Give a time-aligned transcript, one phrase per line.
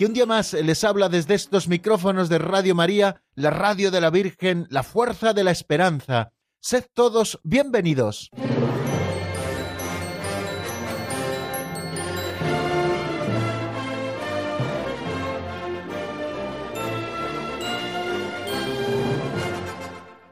[0.00, 4.00] que un día más les habla desde estos micrófonos de Radio María, la radio de
[4.00, 6.32] la Virgen, la fuerza de la esperanza.
[6.58, 8.30] Sed todos bienvenidos.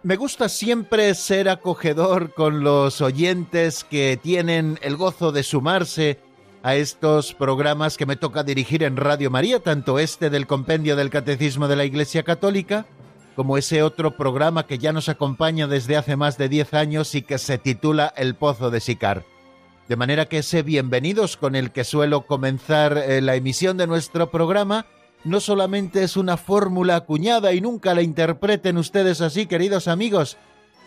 [0.03, 6.28] Me gusta siempre ser acogedor con los oyentes que tienen el gozo de sumarse
[6.63, 11.11] a estos programas que me toca dirigir en Radio María, tanto este del Compendio del
[11.11, 12.87] Catecismo de la Iglesia Católica,
[13.37, 17.23] como ese otro programa que ya nos acompaña desde hace más de 10 años y
[17.23, 19.25] que se titula El Pozo de Sicar.
[19.89, 24.31] De manera que ese bienvenidos con el que suelo comenzar eh, la emisión de nuestro
[24.31, 24.87] programa
[25.25, 30.37] no solamente es una fórmula acuñada y nunca la interpreten ustedes así, queridos amigos,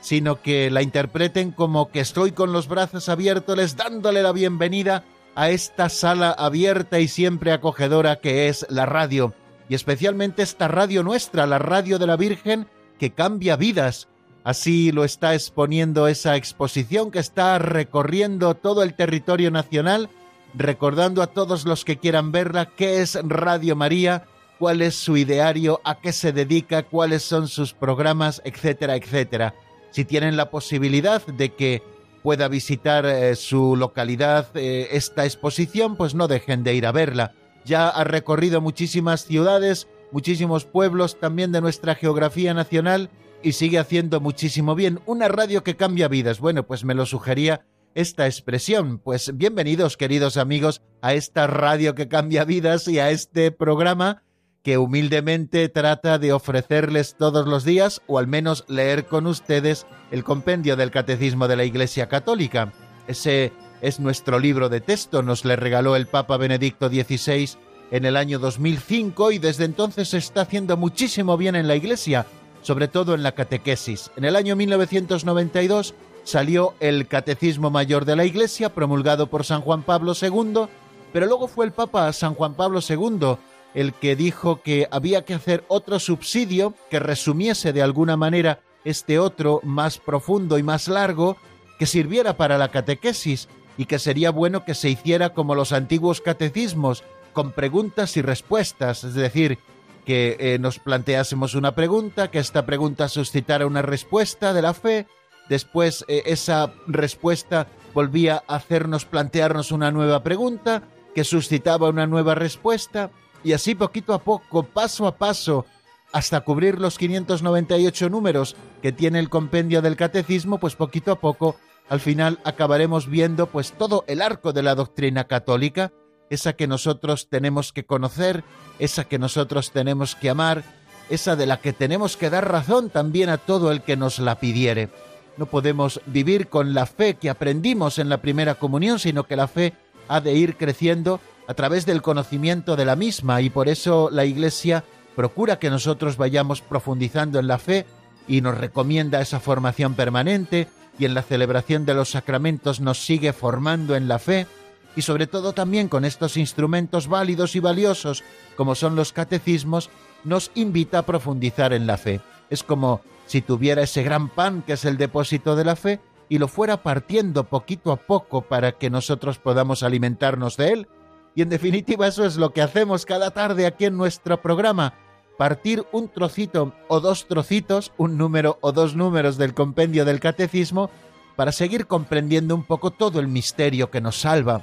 [0.02, 5.04] sino que la interpreten como que estoy con los brazos abiertos les dándole la bienvenida
[5.36, 9.34] a esta sala abierta y siempre acogedora que es la radio,
[9.70, 12.68] y especialmente esta radio nuestra, la radio de la Virgen,
[13.00, 14.08] que cambia vidas.
[14.44, 20.10] Así lo está exponiendo esa exposición que está recorriendo todo el territorio nacional,
[20.54, 24.26] recordando a todos los que quieran verla qué es Radio María,
[24.60, 29.56] cuál es su ideario, a qué se dedica, cuáles son sus programas, etcétera, etcétera.
[29.92, 31.84] Si tienen la posibilidad de que
[32.22, 37.34] pueda visitar eh, su localidad eh, esta exposición, pues no dejen de ir a verla.
[37.66, 43.10] Ya ha recorrido muchísimas ciudades, muchísimos pueblos también de nuestra geografía nacional
[43.44, 45.00] y sigue haciendo muchísimo bien.
[45.06, 46.40] Una radio que cambia vidas.
[46.40, 49.00] Bueno, pues me lo sugería esta expresión.
[49.00, 54.24] Pues bienvenidos, queridos amigos, a esta radio que cambia vidas y a este programa
[54.64, 60.24] que humildemente trata de ofrecerles todos los días, o al menos leer con ustedes, el
[60.24, 62.72] compendio del Catecismo de la Iglesia Católica.
[63.08, 63.52] Ese
[63.82, 67.58] es nuestro libro de texto, nos le regaló el Papa Benedicto XVI
[67.90, 72.28] en el año 2005 y desde entonces está haciendo muchísimo bien en la Iglesia,
[72.62, 74.12] sobre todo en la catequesis.
[74.16, 79.82] En el año 1992 salió el Catecismo Mayor de la Iglesia, promulgado por San Juan
[79.82, 80.68] Pablo II,
[81.12, 83.38] pero luego fue el Papa San Juan Pablo II
[83.74, 89.20] el que dijo que había que hacer otro subsidio que resumiese de alguna manera este
[89.20, 91.38] otro más profundo y más largo
[91.80, 96.22] que sirviera para la catequesis y que sería bueno que se hiciera como los antiguos
[96.22, 99.58] catecismos, con preguntas y respuestas, es decir,
[100.06, 105.08] que eh, nos planteásemos una pregunta, que esta pregunta suscitara una respuesta de la fe,
[105.48, 110.84] después eh, esa respuesta volvía a hacernos plantearnos una nueva pregunta,
[111.16, 113.12] que suscitaba una nueva respuesta,
[113.44, 115.66] y así poquito a poco, paso a paso,
[116.12, 121.56] hasta cubrir los 598 números que tiene el compendio del catecismo, pues poquito a poco
[121.90, 125.92] al final acabaremos viendo pues todo el arco de la doctrina católica,
[126.30, 128.46] esa que nosotros tenemos que conocer,
[128.80, 130.64] esa que nosotros tenemos que amar,
[131.10, 134.40] esa de la que tenemos que dar razón también a todo el que nos la
[134.40, 134.90] pidiere.
[135.36, 139.50] No podemos vivir con la fe que aprendimos en la primera comunión, sino que la
[139.50, 139.74] fe
[140.08, 141.20] ha de ir creciendo
[141.52, 144.86] a través del conocimiento de la misma y por eso la Iglesia
[145.18, 147.86] procura que nosotros vayamos profundizando en la fe
[148.26, 153.34] y nos recomienda esa formación permanente y en la celebración de los sacramentos nos sigue
[153.34, 154.48] formando en la fe
[154.96, 158.24] y sobre todo también con estos instrumentos válidos y valiosos
[158.56, 159.90] como son los catecismos
[160.24, 162.22] nos invita a profundizar en la fe.
[162.50, 166.38] Es como si tuviera ese gran pan que es el depósito de la fe y
[166.38, 170.88] lo fuera partiendo poquito a poco para que nosotros podamos alimentarnos de él
[171.36, 174.94] y en definitiva eso es lo que hacemos cada tarde aquí en nuestro programa,
[175.38, 180.90] partir un trocito o dos trocitos, un número o dos números del compendio del catecismo,
[181.36, 184.62] para seguir comprendiendo un poco todo el misterio que nos salva.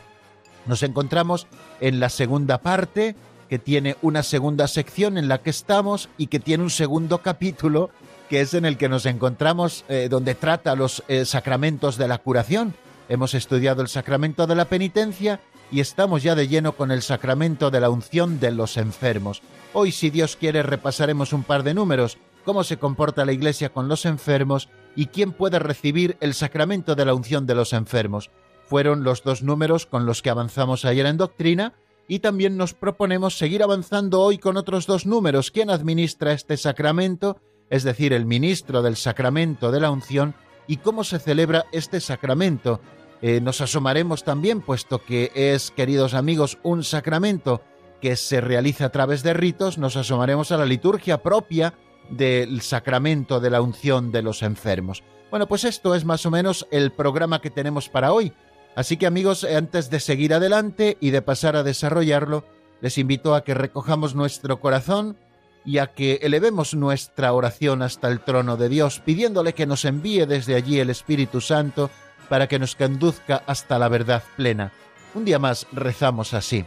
[0.67, 1.47] Nos encontramos
[1.81, 3.17] en la segunda parte,
[3.49, 7.91] que tiene una segunda sección en la que estamos y que tiene un segundo capítulo,
[8.29, 12.19] que es en el que nos encontramos, eh, donde trata los eh, sacramentos de la
[12.19, 12.75] curación.
[13.09, 17.70] Hemos estudiado el sacramento de la penitencia y estamos ya de lleno con el sacramento
[17.70, 19.43] de la unción de los enfermos.
[19.73, 23.88] Hoy, si Dios quiere, repasaremos un par de números, cómo se comporta la Iglesia con
[23.88, 28.31] los enfermos y quién puede recibir el sacramento de la unción de los enfermos.
[28.67, 31.75] Fueron los dos números con los que avanzamos ayer en doctrina
[32.06, 35.50] y también nos proponemos seguir avanzando hoy con otros dos números.
[35.50, 37.38] ¿Quién administra este sacramento?
[37.70, 40.35] es decir, el ministro del sacramento de la unción,
[40.67, 42.81] y cómo se celebra este sacramento.
[43.20, 47.62] Eh, nos asomaremos también, puesto que es, queridos amigos, un sacramento
[48.00, 51.75] que se realiza a través de ritos, nos asomaremos a la liturgia propia
[52.11, 55.03] del sacramento de la unción de los enfermos.
[55.31, 58.32] Bueno, pues esto es más o menos el programa que tenemos para hoy.
[58.76, 62.44] Así que amigos, antes de seguir adelante y de pasar a desarrollarlo,
[62.81, 65.17] les invito a que recojamos nuestro corazón
[65.65, 70.25] y a que elevemos nuestra oración hasta el trono de Dios, pidiéndole que nos envíe
[70.25, 71.91] desde allí el Espíritu Santo
[72.29, 74.73] para que nos conduzca hasta la verdad plena.
[75.15, 76.65] Un día más rezamos así.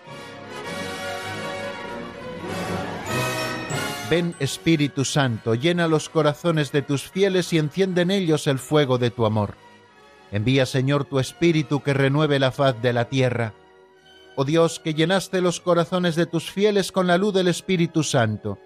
[4.10, 8.98] Ven Espíritu Santo, llena los corazones de tus fieles y enciende en ellos el fuego
[8.98, 9.56] de tu amor.
[10.34, 13.54] Envía Señor tu Espíritu que renueve la faz de la tierra.
[14.36, 18.58] Oh Dios, que llenaste los corazones de tus fieles con la luz del Espíritu Santo,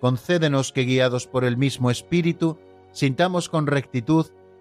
[0.00, 2.58] concédenos que guiados por el mismo Espíritu,
[2.92, 4.26] sintamos con rectitud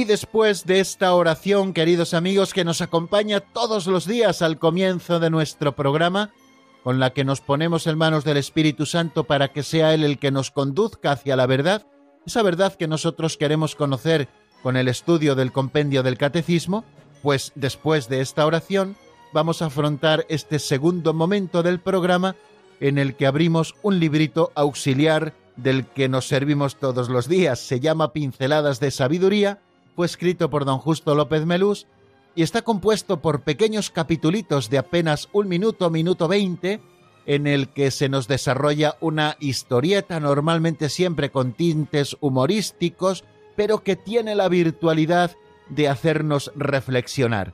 [0.00, 5.20] Y después de esta oración, queridos amigos, que nos acompaña todos los días al comienzo
[5.20, 6.32] de nuestro programa,
[6.82, 10.18] con la que nos ponemos en manos del Espíritu Santo para que sea Él el
[10.18, 11.86] que nos conduzca hacia la verdad,
[12.24, 14.30] esa verdad que nosotros queremos conocer
[14.62, 16.82] con el estudio del compendio del Catecismo,
[17.20, 18.96] pues después de esta oración
[19.34, 22.36] vamos a afrontar este segundo momento del programa
[22.80, 27.58] en el que abrimos un librito auxiliar del que nos servimos todos los días.
[27.58, 29.60] Se llama Pinceladas de Sabiduría
[30.00, 31.86] fue escrito por don Justo López Melús
[32.34, 36.80] y está compuesto por pequeños capitulitos de apenas un minuto, minuto veinte,
[37.26, 43.24] en el que se nos desarrolla una historieta, normalmente siempre con tintes humorísticos,
[43.56, 45.36] pero que tiene la virtualidad
[45.68, 47.52] de hacernos reflexionar,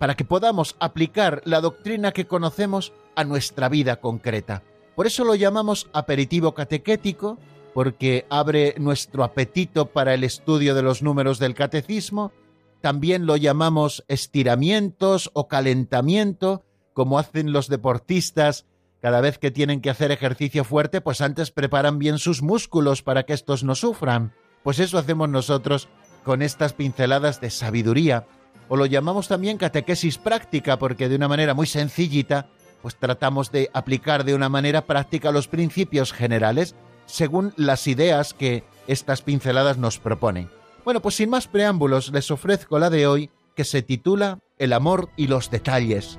[0.00, 4.64] para que podamos aplicar la doctrina que conocemos a nuestra vida concreta.
[4.96, 7.38] Por eso lo llamamos aperitivo catequético,
[7.74, 12.32] porque abre nuestro apetito para el estudio de los números del catecismo,
[12.80, 16.62] también lo llamamos estiramientos o calentamiento,
[16.92, 18.66] como hacen los deportistas
[19.02, 23.24] cada vez que tienen que hacer ejercicio fuerte, pues antes preparan bien sus músculos para
[23.24, 24.32] que estos no sufran.
[24.62, 25.88] Pues eso hacemos nosotros
[26.24, 28.26] con estas pinceladas de sabiduría,
[28.68, 32.48] o lo llamamos también catequesis práctica, porque de una manera muy sencillita,
[32.80, 36.74] pues tratamos de aplicar de una manera práctica los principios generales
[37.06, 40.50] según las ideas que estas pinceladas nos proponen.
[40.84, 45.08] Bueno, pues sin más preámbulos les ofrezco la de hoy que se titula El amor
[45.16, 46.18] y los detalles.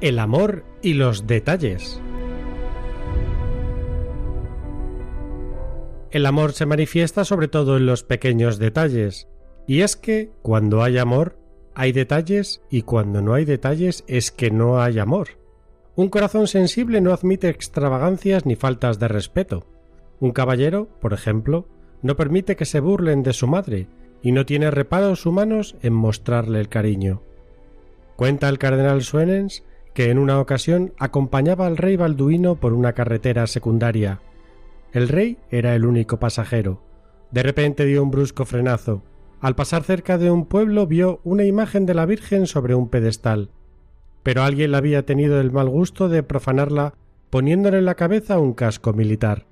[0.00, 2.00] El amor y los detalles.
[6.10, 9.28] El amor se manifiesta sobre todo en los pequeños detalles,
[9.66, 11.36] y es que cuando hay amor,
[11.74, 15.28] hay detalles y cuando no hay detalles es que no hay amor.
[15.96, 19.66] Un corazón sensible no admite extravagancias ni faltas de respeto.
[20.18, 21.68] Un caballero, por ejemplo,
[22.02, 23.86] no permite que se burlen de su madre
[24.22, 27.22] y no tiene reparos humanos en mostrarle el cariño.
[28.16, 29.64] Cuenta el cardenal Suenens
[29.94, 34.20] que en una ocasión acompañaba al rey Balduino por una carretera secundaria.
[34.92, 36.82] El rey era el único pasajero.
[37.30, 39.02] De repente dio un brusco frenazo
[39.40, 43.50] al pasar cerca de un pueblo vio una imagen de la Virgen sobre un pedestal,
[44.22, 46.94] pero alguien había tenido el mal gusto de profanarla
[47.30, 49.46] poniéndole en la cabeza un casco militar.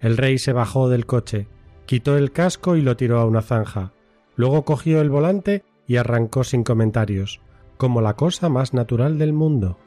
[0.00, 1.48] El rey se bajó del coche,
[1.86, 3.92] quitó el casco y lo tiró a una zanja.
[4.36, 7.40] Luego cogió el volante y arrancó sin comentarios,
[7.76, 9.78] como la cosa más natural del mundo.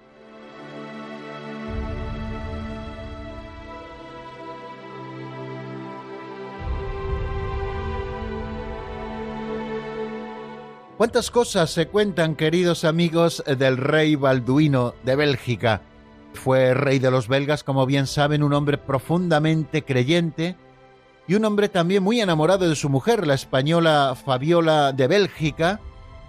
[11.01, 15.81] ¿Cuántas cosas se cuentan, queridos amigos, del rey Balduino de Bélgica?
[16.33, 20.55] Fue rey de los belgas, como bien saben, un hombre profundamente creyente
[21.27, 25.79] y un hombre también muy enamorado de su mujer, la española Fabiola de Bélgica,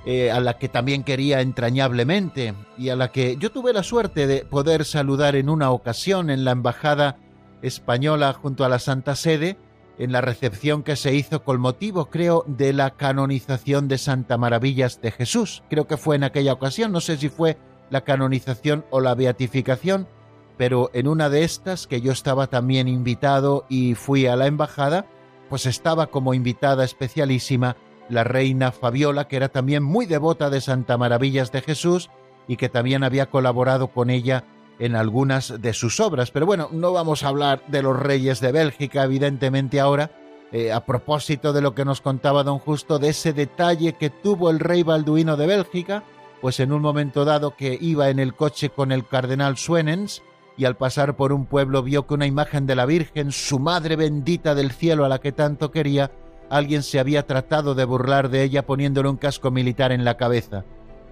[0.07, 4.27] eh, a la que también quería entrañablemente y a la que yo tuve la suerte
[4.27, 7.19] de poder saludar en una ocasión en la embajada
[7.61, 9.59] española junto a la Santa Sede
[9.99, 15.01] en la recepción que se hizo con motivo, creo, de la canonización de Santa Maravillas
[15.01, 15.63] de Jesús.
[15.69, 17.59] Creo que fue en aquella ocasión, no sé si fue
[17.91, 20.09] la canonización o la beatificación,
[20.57, 25.07] pero en una de estas, que yo estaba también invitado y fui a la embajada,
[25.49, 27.77] pues estaba como invitada especialísima
[28.09, 32.11] la reina Fabiola, que era también muy devota de Santa Maravillas de Jesús
[32.49, 34.45] y que también había colaborado con ella
[34.83, 36.33] en algunas de sus obras.
[36.33, 40.11] Pero bueno, no vamos a hablar de los reyes de Bélgica, evidentemente ahora,
[40.51, 44.51] eh, a propósito de lo que nos contaba don Justo, de ese detalle que tuvo
[44.51, 46.03] el rey Balduino de Bélgica,
[46.41, 50.25] pues en un momento dado que iba en el coche con el cardenal Suenens,
[50.57, 53.95] y al pasar por un pueblo vio que una imagen de la Virgen, su madre
[53.95, 56.11] bendita del cielo a la que tanto quería,
[56.51, 60.65] alguien se había tratado de burlar de ella poniéndole un casco militar en la cabeza.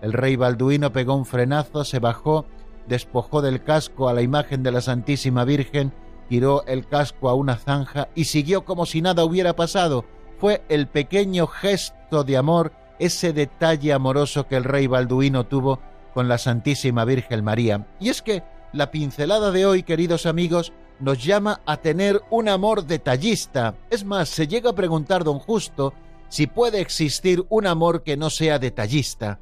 [0.03, 2.47] El rey Balduino pegó un frenazo, se bajó
[2.91, 5.95] despojó del casco a la imagen de la Santísima Virgen,
[6.29, 10.05] tiró el casco a una zanja y siguió como si nada hubiera pasado.
[10.39, 15.79] Fue el pequeño gesto de amor, ese detalle amoroso que el rey Balduino tuvo
[16.15, 17.87] con la Santísima Virgen María.
[18.01, 18.43] Y es que
[18.73, 23.77] la pincelada de hoy, queridos amigos, nos llama a tener un amor detallista.
[23.89, 25.95] Es más, se llega a preguntar don Justo
[26.29, 29.39] si puede existir un amor que no sea detallista.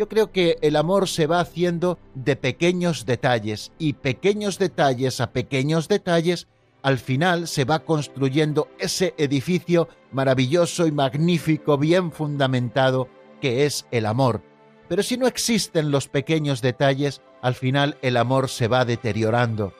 [0.00, 5.30] Yo creo que el amor se va haciendo de pequeños detalles y pequeños detalles a
[5.30, 6.48] pequeños detalles,
[6.80, 13.10] al final se va construyendo ese edificio maravilloso y magnífico, bien fundamentado,
[13.42, 14.40] que es el amor.
[14.88, 19.74] Pero si no existen los pequeños detalles, al final el amor se va deteriorando.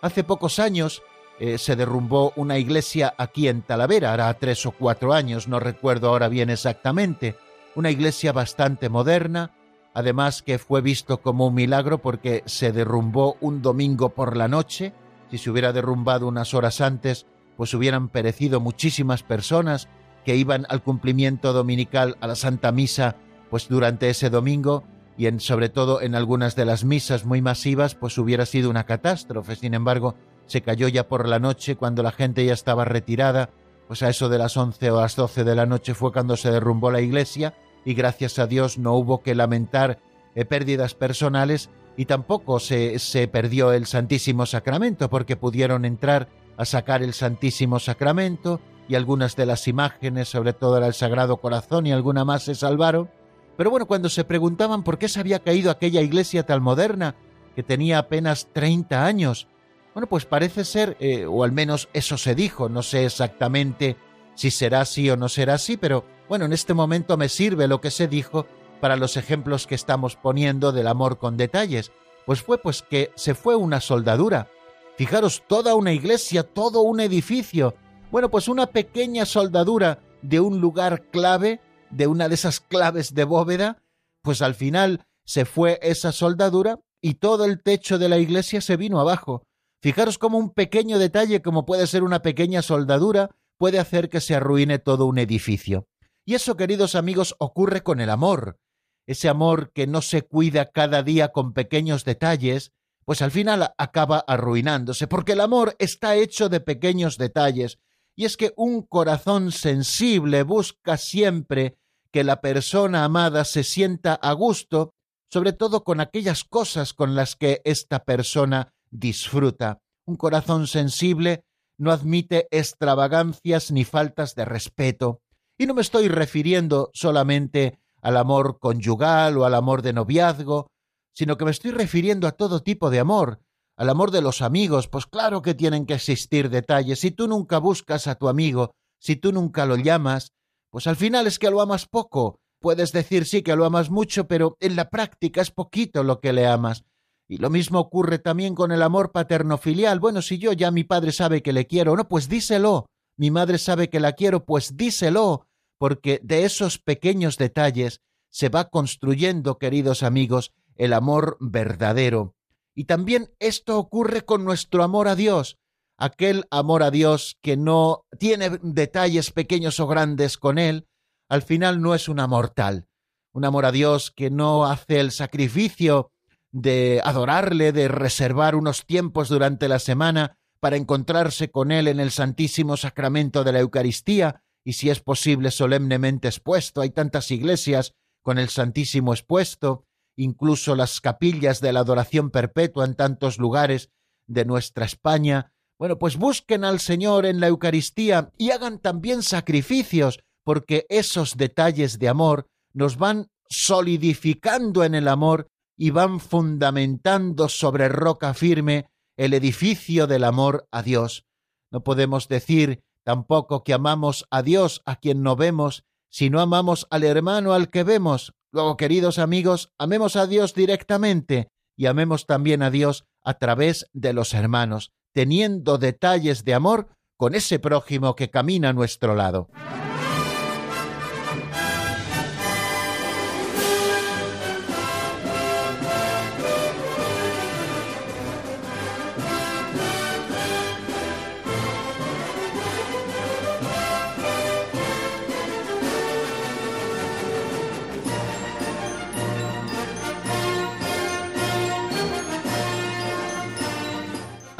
[0.00, 1.02] Hace pocos años
[1.40, 6.10] eh, se derrumbó una iglesia aquí en Talavera, hará tres o cuatro años, no recuerdo
[6.10, 7.34] ahora bien exactamente,
[7.74, 9.55] una iglesia bastante moderna,
[9.96, 14.92] además que fue visto como un milagro porque se derrumbó un domingo por la noche,
[15.30, 17.24] si se hubiera derrumbado unas horas antes,
[17.56, 19.88] pues hubieran perecido muchísimas personas
[20.26, 23.16] que iban al cumplimiento dominical a la Santa Misa,
[23.48, 24.84] pues durante ese domingo,
[25.16, 29.56] y sobre todo en algunas de las misas muy masivas, pues hubiera sido una catástrofe.
[29.56, 33.48] Sin embargo, se cayó ya por la noche cuando la gente ya estaba retirada,
[33.88, 36.50] pues a eso de las once o las doce de la noche fue cuando se
[36.50, 37.54] derrumbó la iglesia,
[37.86, 40.00] y gracias a Dios no hubo que lamentar
[40.34, 46.28] eh, pérdidas personales y tampoco se, se perdió el Santísimo Sacramento porque pudieron entrar
[46.58, 51.38] a sacar el Santísimo Sacramento y algunas de las imágenes, sobre todo era el Sagrado
[51.38, 53.08] Corazón y alguna más se salvaron.
[53.56, 57.14] Pero bueno, cuando se preguntaban por qué se había caído aquella iglesia tan moderna,
[57.54, 59.48] que tenía apenas 30 años,
[59.94, 63.96] bueno, pues parece ser, eh, o al menos eso se dijo, no sé exactamente
[64.34, 67.80] si será así o no será así, pero bueno, en este momento me sirve lo
[67.80, 68.46] que se dijo
[68.80, 71.92] para los ejemplos que estamos poniendo del amor con detalles.
[72.24, 74.48] Pues fue pues que se fue una soldadura.
[74.96, 77.74] Fijaros, toda una iglesia, todo un edificio.
[78.10, 83.24] Bueno, pues una pequeña soldadura de un lugar clave, de una de esas claves de
[83.24, 83.82] bóveda,
[84.22, 88.76] pues al final se fue esa soldadura y todo el techo de la iglesia se
[88.76, 89.42] vino abajo.
[89.80, 94.34] Fijaros cómo un pequeño detalle como puede ser una pequeña soldadura puede hacer que se
[94.34, 95.86] arruine todo un edificio.
[96.28, 98.58] Y eso, queridos amigos, ocurre con el amor.
[99.06, 102.72] Ese amor que no se cuida cada día con pequeños detalles,
[103.04, 107.78] pues al final acaba arruinándose, porque el amor está hecho de pequeños detalles.
[108.16, 111.78] Y es que un corazón sensible busca siempre
[112.10, 114.94] que la persona amada se sienta a gusto,
[115.30, 119.80] sobre todo con aquellas cosas con las que esta persona disfruta.
[120.04, 121.44] Un corazón sensible
[121.78, 125.22] no admite extravagancias ni faltas de respeto.
[125.58, 130.68] Y no me estoy refiriendo solamente al amor conyugal o al amor de noviazgo,
[131.14, 133.40] sino que me estoy refiriendo a todo tipo de amor,
[133.76, 137.00] al amor de los amigos, pues claro que tienen que existir detalles.
[137.00, 140.32] Si tú nunca buscas a tu amigo, si tú nunca lo llamas,
[140.70, 142.38] pues al final es que lo amas poco.
[142.60, 146.32] Puedes decir sí que lo amas mucho, pero en la práctica es poquito lo que
[146.32, 146.84] le amas.
[147.28, 150.00] Y lo mismo ocurre también con el amor paterno-filial.
[150.00, 152.86] Bueno, si yo ya mi padre sabe que le quiero, no, pues díselo
[153.16, 155.46] mi madre sabe que la quiero, pues díselo,
[155.78, 162.34] porque de esos pequeños detalles se va construyendo, queridos amigos, el amor verdadero.
[162.74, 165.56] Y también esto ocurre con nuestro amor a Dios,
[165.96, 170.86] aquel amor a Dios que no tiene detalles pequeños o grandes con Él,
[171.28, 172.86] al final no es un amor tal,
[173.32, 176.12] un amor a Dios que no hace el sacrificio
[176.52, 182.10] de adorarle, de reservar unos tiempos durante la semana para encontrarse con Él en el
[182.10, 186.80] Santísimo Sacramento de la Eucaristía y si es posible solemnemente expuesto.
[186.80, 189.84] Hay tantas iglesias con el Santísimo expuesto,
[190.16, 193.92] incluso las capillas de la adoración perpetua en tantos lugares
[194.26, 200.18] de nuestra España, Bueno, pues busquen al Señor en la Eucaristía y hagan también sacrificios,
[200.42, 205.46] porque esos detalles de amor nos van solidificando en el amor
[205.78, 211.26] y van fundamentando sobre roca firme el edificio del amor a Dios.
[211.70, 216.86] No podemos decir tampoco que amamos a Dios a quien no vemos, si no amamos
[216.90, 218.34] al hermano al que vemos.
[218.52, 224.12] Luego, queridos amigos, amemos a Dios directamente y amemos también a Dios a través de
[224.12, 229.48] los hermanos, teniendo detalles de amor con ese prójimo que camina a nuestro lado.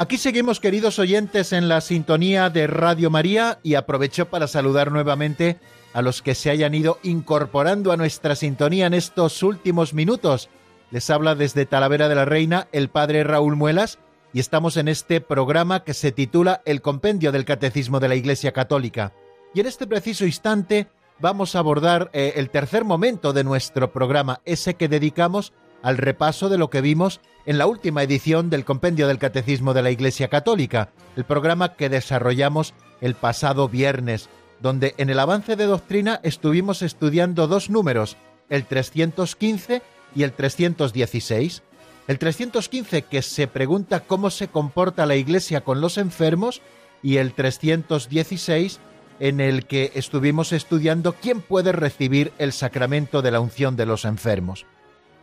[0.07, 5.59] Aquí seguimos, queridos oyentes, en la sintonía de Radio María y aprovecho para saludar nuevamente
[5.91, 10.47] a los que se hayan ido incorporando a nuestra sintonía en estos últimos minutos.
[10.91, 13.99] Les habla desde Talavera de la Reina el padre Raúl Muelas
[14.31, 18.53] y estamos en este programa que se titula El Compendio del Catecismo de la Iglesia
[18.53, 19.11] Católica.
[19.53, 20.87] Y en este preciso instante
[21.19, 26.49] vamos a abordar eh, el tercer momento de nuestro programa, ese que dedicamos al repaso
[26.49, 30.27] de lo que vimos en la última edición del Compendio del Catecismo de la Iglesia
[30.27, 34.29] Católica, el programa que desarrollamos el pasado viernes,
[34.59, 38.17] donde en el avance de doctrina estuvimos estudiando dos números,
[38.49, 39.81] el 315
[40.15, 41.63] y el 316.
[42.07, 46.61] El 315 que se pregunta cómo se comporta la Iglesia con los enfermos
[47.03, 48.79] y el 316
[49.19, 54.05] en el que estuvimos estudiando quién puede recibir el sacramento de la unción de los
[54.05, 54.65] enfermos.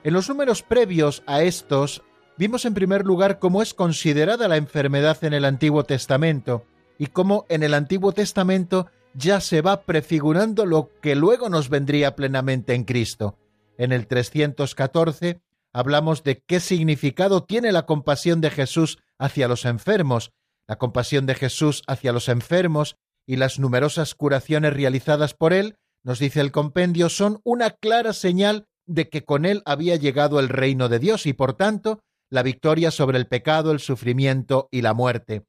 [0.04, 2.02] En los números previos a estos
[2.36, 6.66] vimos en primer lugar cómo es considerada la enfermedad en el Antiguo Testamento
[6.98, 12.16] y cómo en el Antiguo Testamento ya se va prefigurando lo que luego nos vendría
[12.16, 13.38] plenamente en Cristo.
[13.78, 15.40] En el 314
[15.72, 20.32] hablamos de qué significado tiene la compasión de Jesús hacia los enfermos.
[20.66, 26.18] La compasión de Jesús hacia los enfermos y las numerosas curaciones realizadas por él, nos
[26.18, 30.88] dice el compendio, son una clara señal de que con él había llegado el reino
[30.88, 35.44] de Dios y por tanto la victoria sobre el pecado, el sufrimiento y la muerte.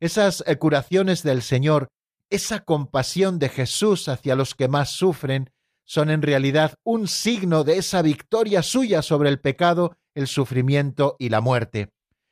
[0.00, 1.88] Esas eh, curaciones del Señor,
[2.30, 5.50] esa compasión de Jesús hacia los que más sufren,
[5.84, 11.28] son en realidad un signo de esa victoria suya sobre el pecado, el sufrimiento y
[11.28, 11.90] la muerte.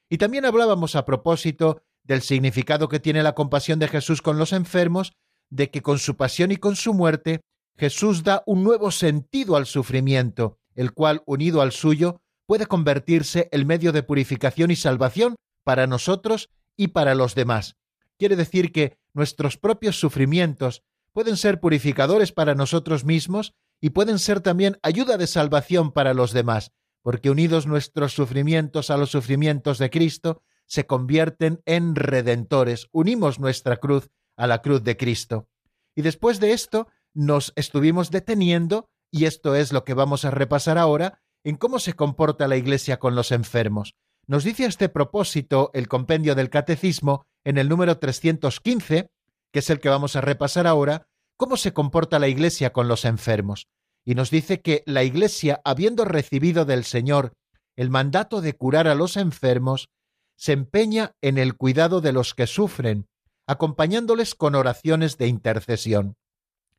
[0.08, 4.52] Y también hablábamos a propósito del significado que tiene la compasión de Jesús con los
[4.52, 5.12] enfermos,
[5.50, 7.40] de que con su pasión y con su muerte
[7.78, 13.66] Jesús da un nuevo sentido al sufrimiento, el cual, unido al suyo, puede convertirse en
[13.66, 17.76] medio de purificación y salvación para nosotros y para los demás.
[18.18, 24.40] Quiere decir que nuestros propios sufrimientos pueden ser purificadores para nosotros mismos y pueden ser
[24.40, 29.90] también ayuda de salvación para los demás, porque unidos nuestros sufrimientos a los sufrimientos de
[29.90, 32.88] Cristo, se convierten en redentores.
[32.92, 35.48] Unimos nuestra cruz a la cruz de Cristo.
[35.94, 40.78] Y después de esto, nos estuvimos deteniendo, y esto es lo que vamos a repasar
[40.78, 43.94] ahora, en cómo se comporta la Iglesia con los enfermos.
[44.26, 49.10] Nos dice a este propósito el compendio del Catecismo en el número 315,
[49.52, 53.04] que es el que vamos a repasar ahora, cómo se comporta la Iglesia con los
[53.04, 53.68] enfermos.
[54.04, 57.32] Y nos dice que la Iglesia, habiendo recibido del Señor
[57.76, 59.88] el mandato de curar a los enfermos,
[60.36, 63.06] se empeña en el cuidado de los que sufren,
[63.46, 66.16] acompañándoles con oraciones de intercesión.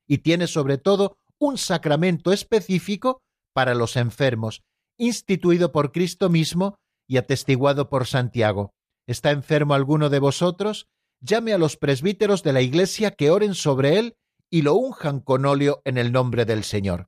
[0.10, 3.22] Y tiene sobre todo un sacramento específico
[3.54, 4.63] para los enfermos,
[4.98, 8.74] instituido por Cristo mismo y atestiguado por Santiago.
[9.08, 10.88] ¿Está enfermo alguno de vosotros?
[11.22, 14.15] Llame a los presbíteros de la Iglesia que oren sobre él
[14.50, 17.08] y lo unjan con óleo en el nombre del Señor.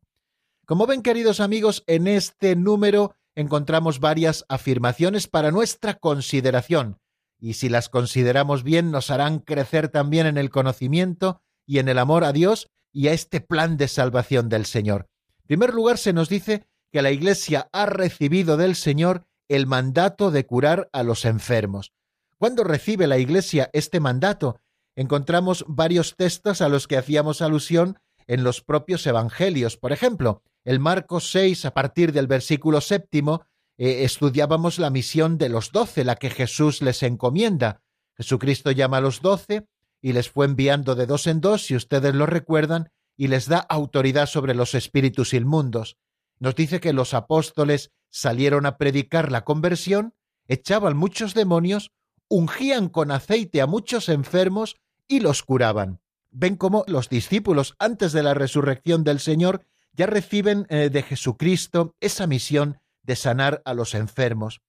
[0.65, 6.97] Como ven, queridos amigos, en este número encontramos varias afirmaciones para nuestra consideración,
[7.39, 11.97] y si las consideramos bien nos harán crecer también en el conocimiento y en el
[11.97, 15.07] amor a Dios y a este plan de salvación del Señor
[15.51, 20.45] primer lugar, se nos dice que la Iglesia ha recibido del Señor el mandato de
[20.45, 21.91] curar a los enfermos.
[22.37, 24.61] ¿Cuándo recibe la Iglesia este mandato?
[24.95, 29.75] Encontramos varios textos a los que hacíamos alusión en los propios Evangelios.
[29.75, 33.43] Por ejemplo, el Marcos 6, a partir del versículo séptimo,
[33.77, 37.81] eh, estudiábamos la misión de los doce, la que Jesús les encomienda.
[38.15, 39.67] Jesucristo llama a los doce
[40.01, 43.59] y les fue enviando de dos en dos, si ustedes lo recuerdan, y les da
[43.59, 45.97] autoridad sobre los espíritus inmundos.
[46.39, 50.15] Nos dice que los apóstoles salieron a predicar la conversión,
[50.47, 51.91] echaban muchos demonios,
[52.27, 56.01] ungían con aceite a muchos enfermos y los curaban.
[56.31, 61.95] Ven cómo los discípulos, antes de la resurrección del Señor, ya reciben eh, de Jesucristo
[61.99, 64.61] esa misión de sanar a los enfermos.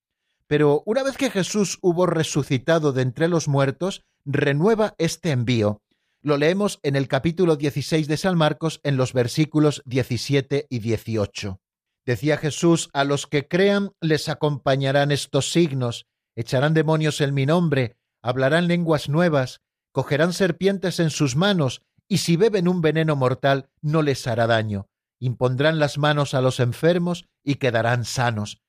[0.46, 5.82] Pero una vez que Jesús hubo resucitado de entre los muertos, renueva este envío.
[6.20, 11.60] Lo leemos en el capítulo 16 de San Marcos en los versículos 17 y 18.
[12.04, 17.96] Decía Jesús, a los que crean les acompañarán estos signos, echarán demonios en mi nombre,
[18.22, 19.60] hablarán lenguas nuevas,
[19.92, 24.88] cogerán serpientes en sus manos, y si beben un veneno mortal no les hará daño,
[25.18, 28.61] impondrán las manos a los enfermos y quedarán sanos.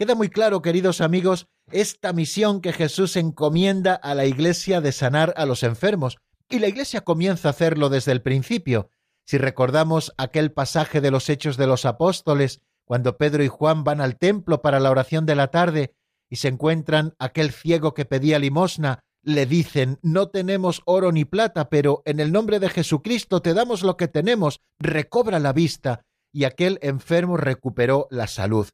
[0.00, 5.34] Queda muy claro, queridos amigos, esta misión que Jesús encomienda a la Iglesia de sanar
[5.36, 6.16] a los enfermos,
[6.48, 8.88] y la Iglesia comienza a hacerlo desde el principio.
[9.26, 14.00] Si recordamos aquel pasaje de los Hechos de los Apóstoles, cuando Pedro y Juan van
[14.00, 15.92] al templo para la oración de la tarde
[16.30, 21.68] y se encuentran aquel ciego que pedía limosna, le dicen, no tenemos oro ni plata,
[21.68, 26.00] pero en el nombre de Jesucristo te damos lo que tenemos, recobra la vista,
[26.32, 28.66] y aquel enfermo recuperó la salud.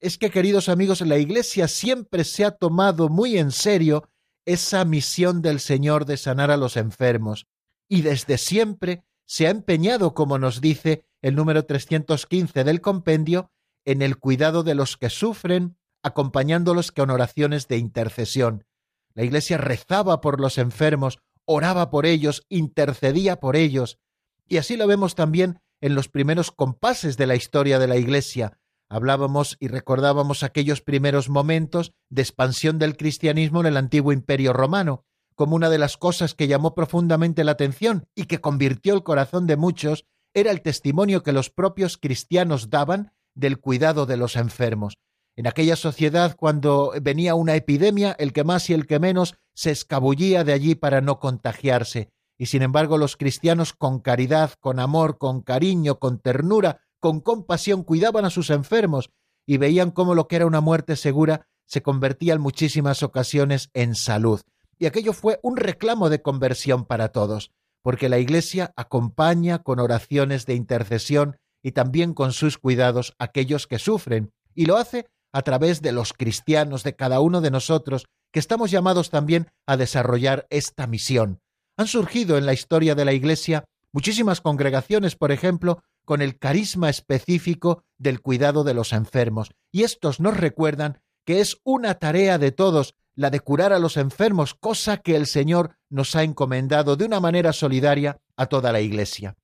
[0.00, 4.08] Es que, queridos amigos, la Iglesia siempre se ha tomado muy en serio
[4.44, 7.46] esa misión del Señor de sanar a los enfermos,
[7.88, 13.50] y desde siempre se ha empeñado, como nos dice el número 315 del compendio,
[13.84, 18.66] en el cuidado de los que sufren, acompañándolos con oraciones de intercesión.
[19.14, 23.98] La Iglesia rezaba por los enfermos, oraba por ellos, intercedía por ellos,
[24.46, 28.58] y así lo vemos también en los primeros compases de la historia de la Iglesia.
[28.88, 35.04] Hablábamos y recordábamos aquellos primeros momentos de expansión del cristianismo en el antiguo imperio romano,
[35.34, 39.46] como una de las cosas que llamó profundamente la atención y que convirtió el corazón
[39.46, 44.98] de muchos era el testimonio que los propios cristianos daban del cuidado de los enfermos.
[45.34, 49.70] En aquella sociedad, cuando venía una epidemia, el que más y el que menos se
[49.70, 52.10] escabullía de allí para no contagiarse.
[52.38, 57.84] Y sin embargo, los cristianos con caridad, con amor, con cariño, con ternura, con compasión,
[57.84, 59.10] cuidaban a sus enfermos
[59.46, 63.94] y veían cómo lo que era una muerte segura se convertía en muchísimas ocasiones en
[63.94, 64.40] salud
[64.78, 67.50] y aquello fue un reclamo de conversión para todos,
[67.82, 73.66] porque la Iglesia acompaña con oraciones de intercesión y también con sus cuidados a aquellos
[73.66, 78.06] que sufren, y lo hace a través de los cristianos, de cada uno de nosotros,
[78.32, 81.40] que estamos llamados también a desarrollar esta misión.
[81.76, 86.88] Han surgido en la historia de la Iglesia muchísimas congregaciones, por ejemplo, con el carisma
[86.88, 92.52] específico del cuidado de los enfermos, y estos nos recuerdan que es una tarea de
[92.52, 97.06] todos la de curar a los enfermos, cosa que el Señor nos ha encomendado de
[97.06, 99.36] una manera solidaria a toda la Iglesia.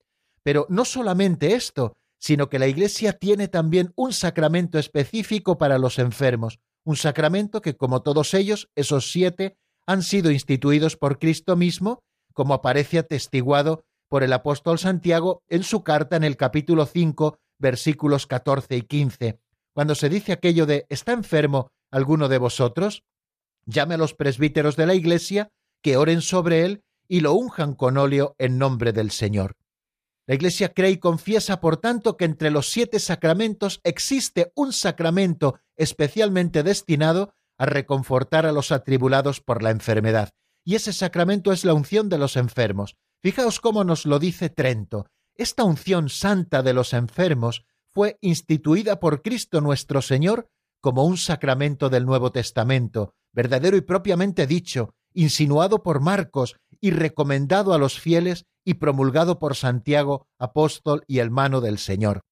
[0.43, 5.99] Pero no solamente esto, sino que la Iglesia tiene también un sacramento específico para los
[5.99, 12.03] enfermos, un sacramento que, como todos ellos, esos siete, han sido instituidos por Cristo mismo,
[12.35, 18.27] como aparece atestiguado por el apóstol Santiago en su carta en el capítulo 5, versículos
[18.27, 19.41] 14 y 15,
[19.73, 23.05] cuando se dice aquello de ¿está enfermo alguno de vosotros?
[23.65, 25.49] llame a los presbíteros de la Iglesia
[25.81, 29.57] que oren sobre él y lo unjan con óleo en nombre del Señor.
[30.27, 35.59] La Iglesia cree y confiesa, por tanto, que entre los siete sacramentos existe un sacramento
[35.75, 40.35] especialmente destinado a reconfortar a los atribulados por la enfermedad,
[40.67, 42.99] y ese sacramento es la unción de los enfermos.
[43.23, 45.07] Fijaos cómo nos lo dice Trento.
[45.37, 50.49] Esta unción santa de los enfermos fue instituida por Cristo nuestro Señor
[50.81, 57.73] como un sacramento del Nuevo Testamento, verdadero y propiamente dicho, insinuado por Marcos y recomendado
[57.73, 62.23] a los fieles y promulgado por Santiago, apóstol y hermano del Señor.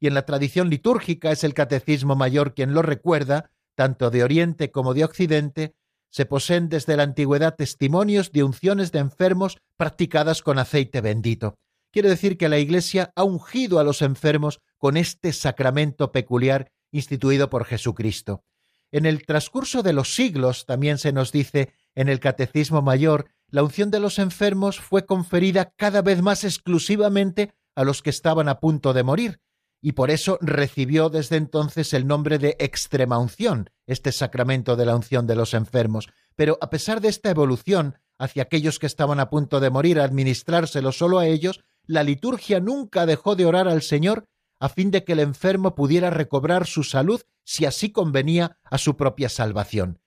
[0.00, 4.70] Y en la tradición litúrgica es el Catecismo Mayor quien lo recuerda, tanto de Oriente
[4.70, 5.74] como de Occidente,
[6.10, 11.56] se poseen desde la antigüedad testimonios de unciones de enfermos practicadas con aceite bendito.
[11.92, 17.50] Quiere decir que la Iglesia ha ungido a los enfermos con este sacramento peculiar instituido
[17.50, 18.44] por Jesucristo.
[18.92, 23.62] En el transcurso de los siglos, también se nos dice en el Catecismo Mayor, la
[23.62, 28.60] unción de los enfermos fue conferida cada vez más exclusivamente a los que estaban a
[28.60, 29.40] punto de morir,
[29.82, 34.94] y por eso recibió desde entonces el nombre de extrema unción, este sacramento de la
[34.94, 36.08] unción de los enfermos.
[36.36, 40.92] Pero a pesar de esta evolución hacia aquellos que estaban a punto de morir, administrárselo
[40.92, 44.26] solo a ellos, la liturgia nunca dejó de orar al Señor
[44.58, 48.96] a fin de que el enfermo pudiera recobrar su salud si así convenía a su
[48.96, 50.00] propia salvación.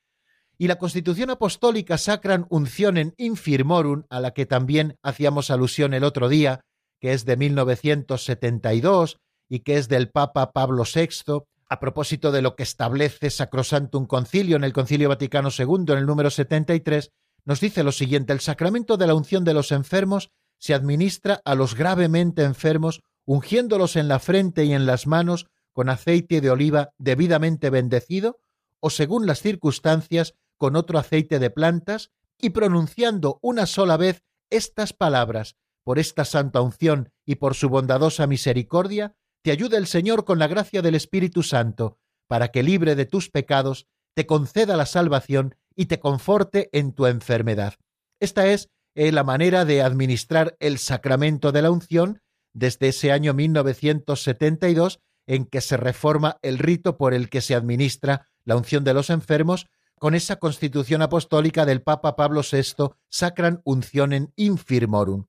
[0.59, 6.29] Y la Constitución Apostólica Sacran Uncionen Infirmorum, a la que también hacíamos alusión el otro
[6.29, 6.61] día,
[6.99, 9.17] que es de 1972
[9.53, 14.55] y que es del Papa Pablo VI, a propósito de lo que establece Sacrosantum Concilio
[14.55, 17.11] en el Concilio Vaticano II, en el número 73,
[17.45, 21.53] nos dice lo siguiente, el sacramento de la unción de los enfermos se administra a
[21.53, 26.89] los gravemente enfermos, ungiéndolos en la frente y en las manos con aceite de oliva
[26.97, 28.39] debidamente bendecido,
[28.79, 34.93] o según las circunstancias, con otro aceite de plantas, y pronunciando una sola vez estas
[34.93, 40.39] palabras, por esta santa unción y por su bondadosa misericordia, te ayude el Señor con
[40.39, 45.55] la gracia del Espíritu Santo, para que libre de tus pecados, te conceda la salvación
[45.75, 47.75] y te conforte en tu enfermedad.
[48.19, 52.21] Esta es eh, la manera de administrar el sacramento de la unción
[52.53, 58.29] desde ese año 1972 en que se reforma el rito por el que se administra
[58.45, 59.67] la unción de los enfermos
[59.99, 65.25] con esa constitución apostólica del Papa Pablo VI, Sacran Uncionem Infirmorum.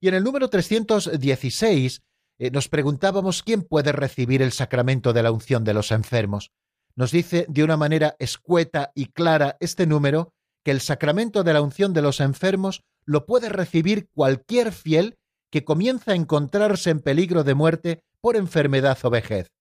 [0.00, 2.02] Y en el número 316
[2.38, 6.50] eh, nos preguntábamos quién puede recibir el sacramento de la unción de los enfermos.
[6.96, 10.32] Nos dice de una manera escueta y clara este número
[10.64, 15.18] que el sacramento de la unción de los enfermos lo puede recibir cualquier fiel
[15.50, 19.52] que comienza a encontrarse en peligro de muerte por enfermedad o vejez.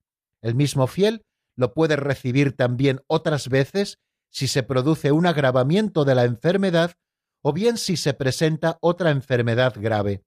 [0.42, 1.24] El mismo fiel
[1.56, 6.94] lo puede recibir también otras veces si se produce un agravamiento de la enfermedad
[7.42, 10.24] o bien si se presenta otra enfermedad grave.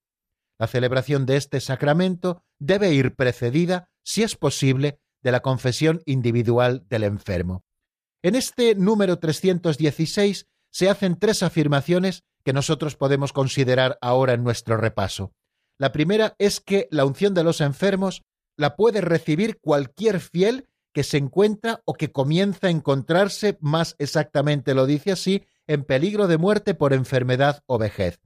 [0.59, 6.87] La celebración de este sacramento debe ir precedida, si es posible, de la confesión individual
[6.89, 7.65] del enfermo.
[8.23, 14.77] En este número 316 se hacen tres afirmaciones que nosotros podemos considerar ahora en nuestro
[14.77, 15.33] repaso.
[15.79, 18.23] La primera es que la unción de los enfermos
[18.57, 24.73] la puede recibir cualquier fiel que se encuentra o que comienza a encontrarse, más exactamente
[24.75, 28.19] lo dice así, en peligro de muerte por enfermedad o vejez.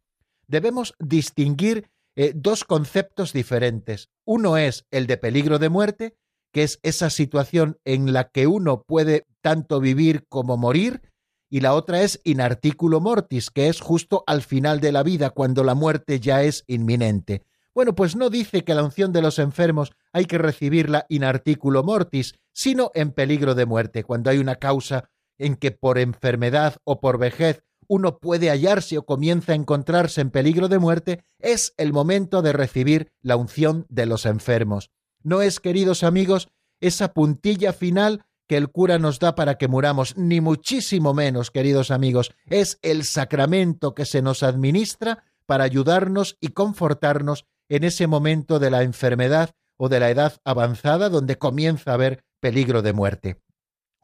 [0.47, 4.11] Debemos distinguir eh, dos conceptos diferentes.
[4.25, 6.17] Uno es el de peligro de muerte,
[6.53, 11.03] que es esa situación en la que uno puede tanto vivir como morir,
[11.49, 15.31] y la otra es in articulo mortis, que es justo al final de la vida,
[15.31, 17.45] cuando la muerte ya es inminente.
[17.75, 21.83] Bueno, pues no dice que la unción de los enfermos hay que recibirla in articulo
[21.83, 27.01] mortis, sino en peligro de muerte, cuando hay una causa en que por enfermedad o
[27.01, 31.93] por vejez uno puede hallarse o comienza a encontrarse en peligro de muerte, es el
[31.93, 34.93] momento de recibir la unción de los enfermos.
[35.25, 36.47] No es, queridos amigos,
[36.81, 41.91] esa puntilla final que el cura nos da para que muramos, ni muchísimo menos, queridos
[41.91, 48.61] amigos, es el sacramento que se nos administra para ayudarnos y confortarnos en ese momento
[48.61, 53.43] de la enfermedad o de la edad avanzada donde comienza a haber peligro de muerte.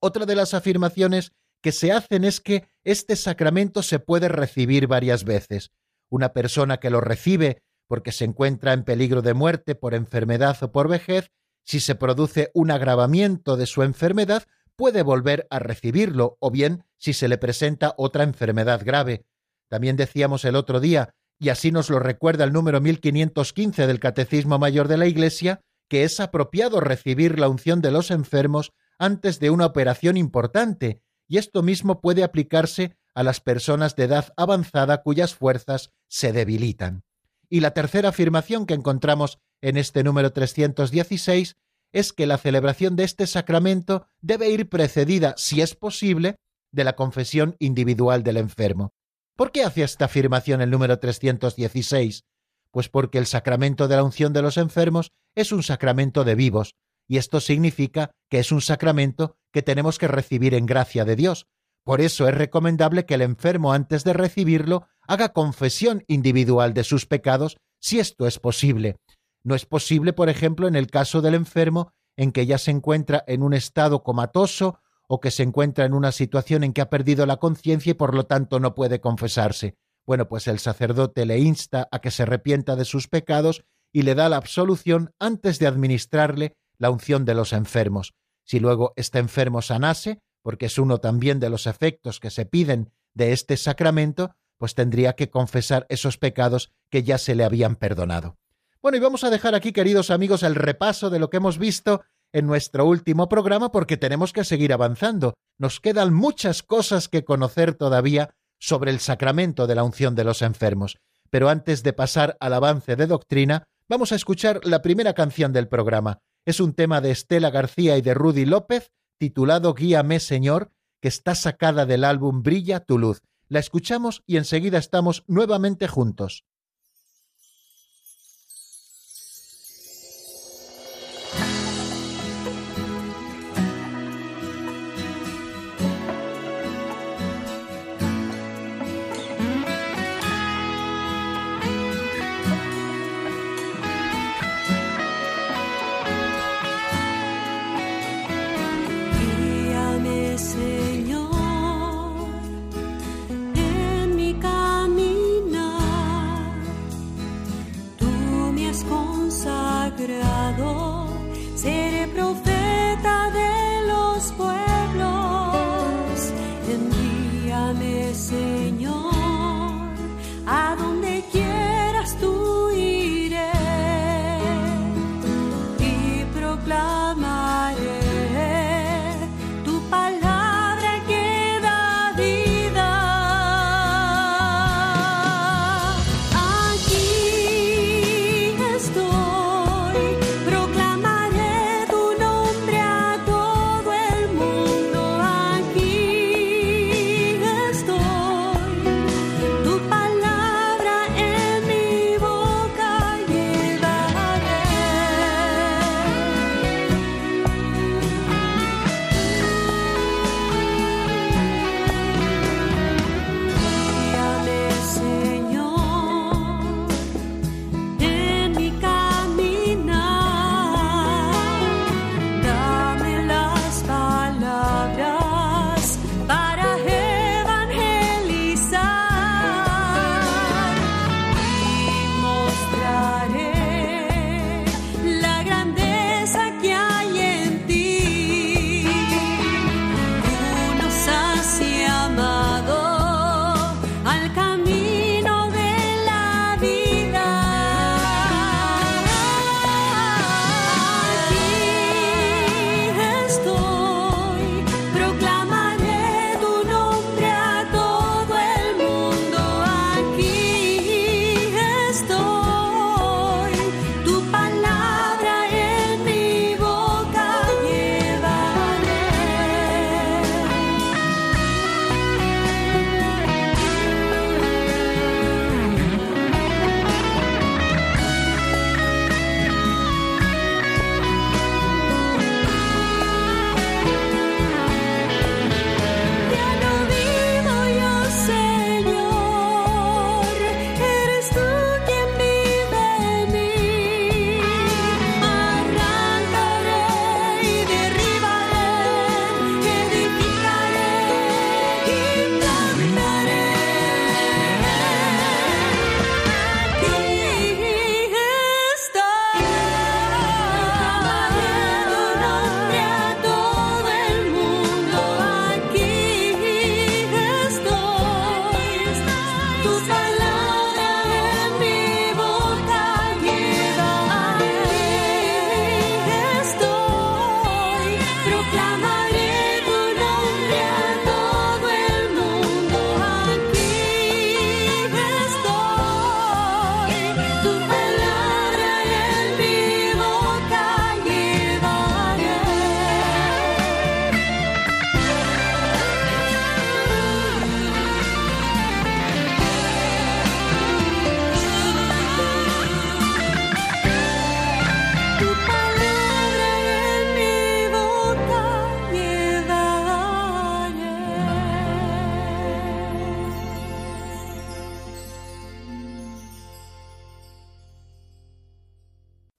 [0.00, 1.30] Otra de las afirmaciones
[1.62, 5.72] que se hacen es que este sacramento se puede recibir varias veces.
[6.08, 10.72] Una persona que lo recibe porque se encuentra en peligro de muerte por enfermedad o
[10.72, 11.30] por vejez,
[11.64, 14.44] si se produce un agravamiento de su enfermedad,
[14.76, 19.24] puede volver a recibirlo, o bien si se le presenta otra enfermedad grave.
[19.68, 24.58] También decíamos el otro día, y así nos lo recuerda el número 1515 del Catecismo
[24.58, 29.50] Mayor de la Iglesia, que es apropiado recibir la unción de los enfermos antes de
[29.50, 35.34] una operación importante, y esto mismo puede aplicarse a las personas de edad avanzada cuyas
[35.34, 37.02] fuerzas se debilitan.
[37.48, 41.56] Y la tercera afirmación que encontramos en este número 316
[41.92, 46.36] es que la celebración de este sacramento debe ir precedida, si es posible,
[46.72, 48.92] de la confesión individual del enfermo.
[49.34, 52.24] ¿Por qué hace esta afirmación el número 316?
[52.70, 56.74] Pues porque el sacramento de la unción de los enfermos es un sacramento de vivos,
[57.08, 61.46] y esto significa que es un sacramento que tenemos que recibir en gracia de Dios.
[61.84, 67.06] Por eso es recomendable que el enfermo antes de recibirlo haga confesión individual de sus
[67.06, 68.96] pecados, si esto es posible.
[69.44, 73.22] No es posible, por ejemplo, en el caso del enfermo en que ya se encuentra
[73.26, 77.26] en un estado comatoso o que se encuentra en una situación en que ha perdido
[77.26, 79.76] la conciencia y por lo tanto no puede confesarse.
[80.04, 84.14] Bueno, pues el sacerdote le insta a que se arrepienta de sus pecados y le
[84.14, 88.14] da la absolución antes de administrarle la unción de los enfermos.
[88.44, 92.92] Si luego este enfermo sanase, porque es uno también de los efectos que se piden
[93.14, 98.36] de este sacramento, pues tendría que confesar esos pecados que ya se le habían perdonado.
[98.80, 102.02] Bueno, y vamos a dejar aquí, queridos amigos, el repaso de lo que hemos visto
[102.32, 105.34] en nuestro último programa porque tenemos que seguir avanzando.
[105.58, 110.42] Nos quedan muchas cosas que conocer todavía sobre el sacramento de la unción de los
[110.42, 110.98] enfermos.
[111.30, 115.68] Pero antes de pasar al avance de doctrina, vamos a escuchar la primera canción del
[115.68, 116.20] programa.
[116.46, 120.70] Es un tema de Estela García y de Rudy López, titulado Guíame Señor,
[121.02, 123.20] que está sacada del álbum Brilla tu luz.
[123.48, 126.44] La escuchamos y enseguida estamos nuevamente juntos.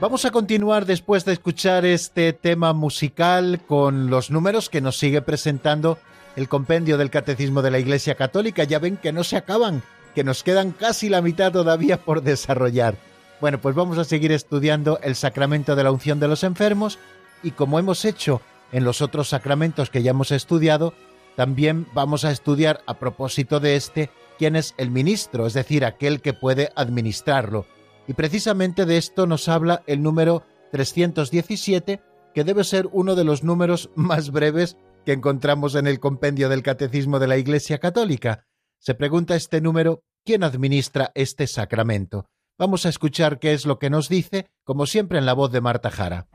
[0.00, 5.20] Vamos a continuar después de escuchar este tema musical con los números que nos sigue
[5.20, 5.98] presentando
[6.36, 8.64] el compendio del Catecismo de la Iglesia Católica.
[8.64, 9.82] Ya ven que no se acaban,
[10.14, 12.96] que nos quedan casi la mitad todavía por desarrollar.
[13.42, 16.98] Bueno, pues vamos a seguir estudiando el sacramento de la unción de los enfermos
[17.42, 18.40] y como hemos hecho
[18.72, 20.94] en los otros sacramentos que ya hemos estudiado,
[21.36, 26.22] también vamos a estudiar a propósito de este quién es el ministro, es decir, aquel
[26.22, 27.66] que puede administrarlo
[28.06, 30.42] y precisamente de esto nos habla el número
[30.72, 32.02] 317,
[32.34, 36.62] que debe ser uno de los números más breves que encontramos en el compendio del
[36.62, 38.46] Catecismo de la Iglesia Católica.
[38.78, 42.26] Se pregunta este número, ¿quién administra este sacramento?
[42.58, 45.60] Vamos a escuchar qué es lo que nos dice, como siempre en la voz de
[45.60, 46.28] Marta Jara.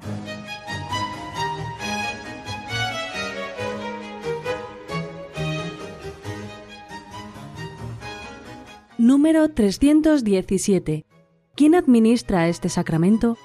[8.98, 11.06] Número 317
[11.56, 13.38] ¿Quién administra este sacramento?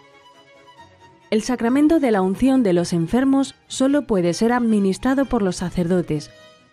[1.31, 6.33] El sacramento de la unción de los enfermos solo puede ser administrado por los sacerdotes,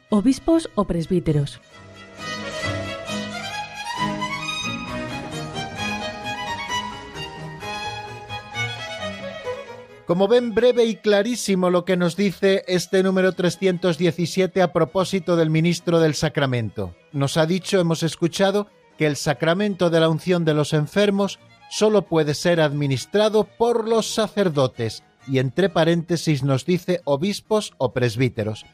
[0.09, 1.61] obispos o presbíteros.
[10.07, 15.51] Como ven, breve y clarísimo lo que nos dice este número 317 a propósito del
[15.51, 16.95] ministro del sacramento.
[17.11, 21.39] Nos ha dicho, hemos escuchado, que el sacramento de la unción de los enfermos
[21.69, 28.65] solo puede ser administrado por los sacerdotes, y entre paréntesis nos dice obispos o presbíteros.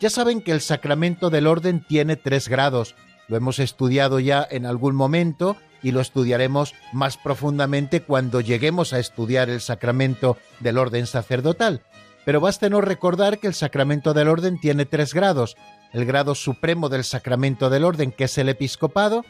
[0.00, 2.94] Ya saben que el sacramento del orden tiene tres grados,
[3.30, 8.98] lo hemos estudiado ya en algún momento y lo estudiaremos más profundamente cuando lleguemos a
[8.98, 11.82] estudiar el sacramento del orden sacerdotal.
[12.24, 15.56] Pero no recordar que el sacramento del orden tiene tres grados.
[15.92, 19.24] El grado supremo del sacramento del orden, que es el episcopado,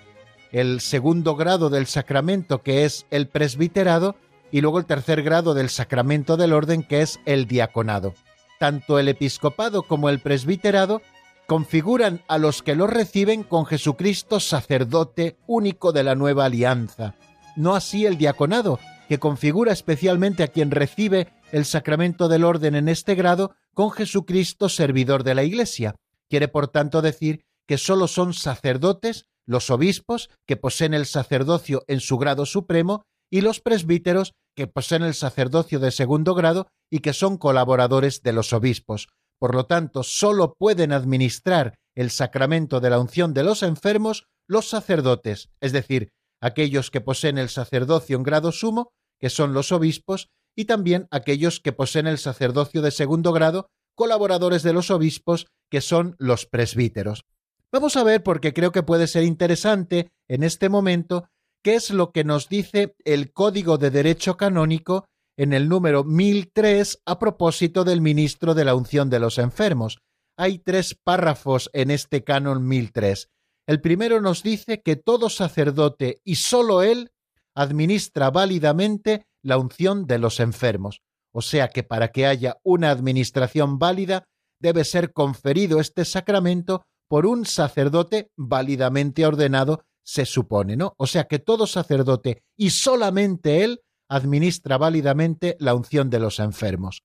[0.52, 4.16] el segundo grado del sacramento, que es el presbiterado,
[4.50, 8.14] y luego el tercer grado del sacramento del orden, que es el diaconado.
[8.58, 11.02] Tanto el episcopado como el presbiterado
[11.46, 17.14] configuran a los que lo reciben con Jesucristo sacerdote único de la nueva alianza.
[17.56, 18.78] No así el diaconado,
[19.08, 24.68] que configura especialmente a quien recibe el sacramento del orden en este grado con Jesucristo
[24.68, 25.96] servidor de la Iglesia.
[26.28, 31.98] Quiere por tanto decir que sólo son sacerdotes los obispos que poseen el sacerdocio en
[31.98, 37.12] su grado supremo y los presbíteros que poseen el sacerdocio de segundo grado y que
[37.12, 39.08] son colaboradores de los obispos.
[39.40, 44.68] Por lo tanto, sólo pueden administrar el sacramento de la unción de los enfermos los
[44.68, 50.28] sacerdotes, es decir, aquellos que poseen el sacerdocio en grado sumo, que son los obispos,
[50.56, 55.80] y también aquellos que poseen el sacerdocio de segundo grado, colaboradores de los obispos, que
[55.80, 57.24] son los presbíteros.
[57.72, 61.28] Vamos a ver, porque creo que puede ser interesante en este momento,
[61.62, 65.06] qué es lo que nos dice el Código de Derecho Canónico
[65.36, 70.00] en el número 1003 a propósito del ministro de la unción de los enfermos.
[70.36, 73.28] Hay tres párrafos en este canon 1003.
[73.68, 77.12] El primero nos dice que todo sacerdote y sólo él
[77.54, 81.02] administra válidamente la unción de los enfermos.
[81.32, 84.24] O sea que para que haya una administración válida
[84.58, 90.94] debe ser conferido este sacramento por un sacerdote válidamente ordenado, se supone, ¿no?
[90.96, 97.02] O sea que todo sacerdote y solamente él administra válidamente la unción de los enfermos.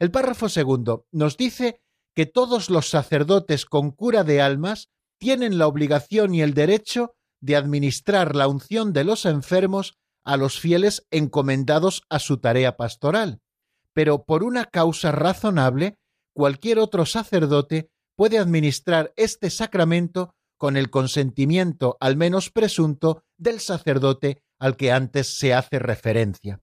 [0.00, 1.80] El párrafo segundo nos dice
[2.16, 4.88] que todos los sacerdotes con cura de almas
[5.20, 9.94] tienen la obligación y el derecho de administrar la unción de los enfermos
[10.24, 13.40] a los fieles encomendados a su tarea pastoral,
[13.92, 15.96] pero por una causa razonable,
[16.32, 24.42] cualquier otro sacerdote puede administrar este sacramento con el consentimiento al menos presunto del sacerdote
[24.58, 26.60] al que antes se hace referencia.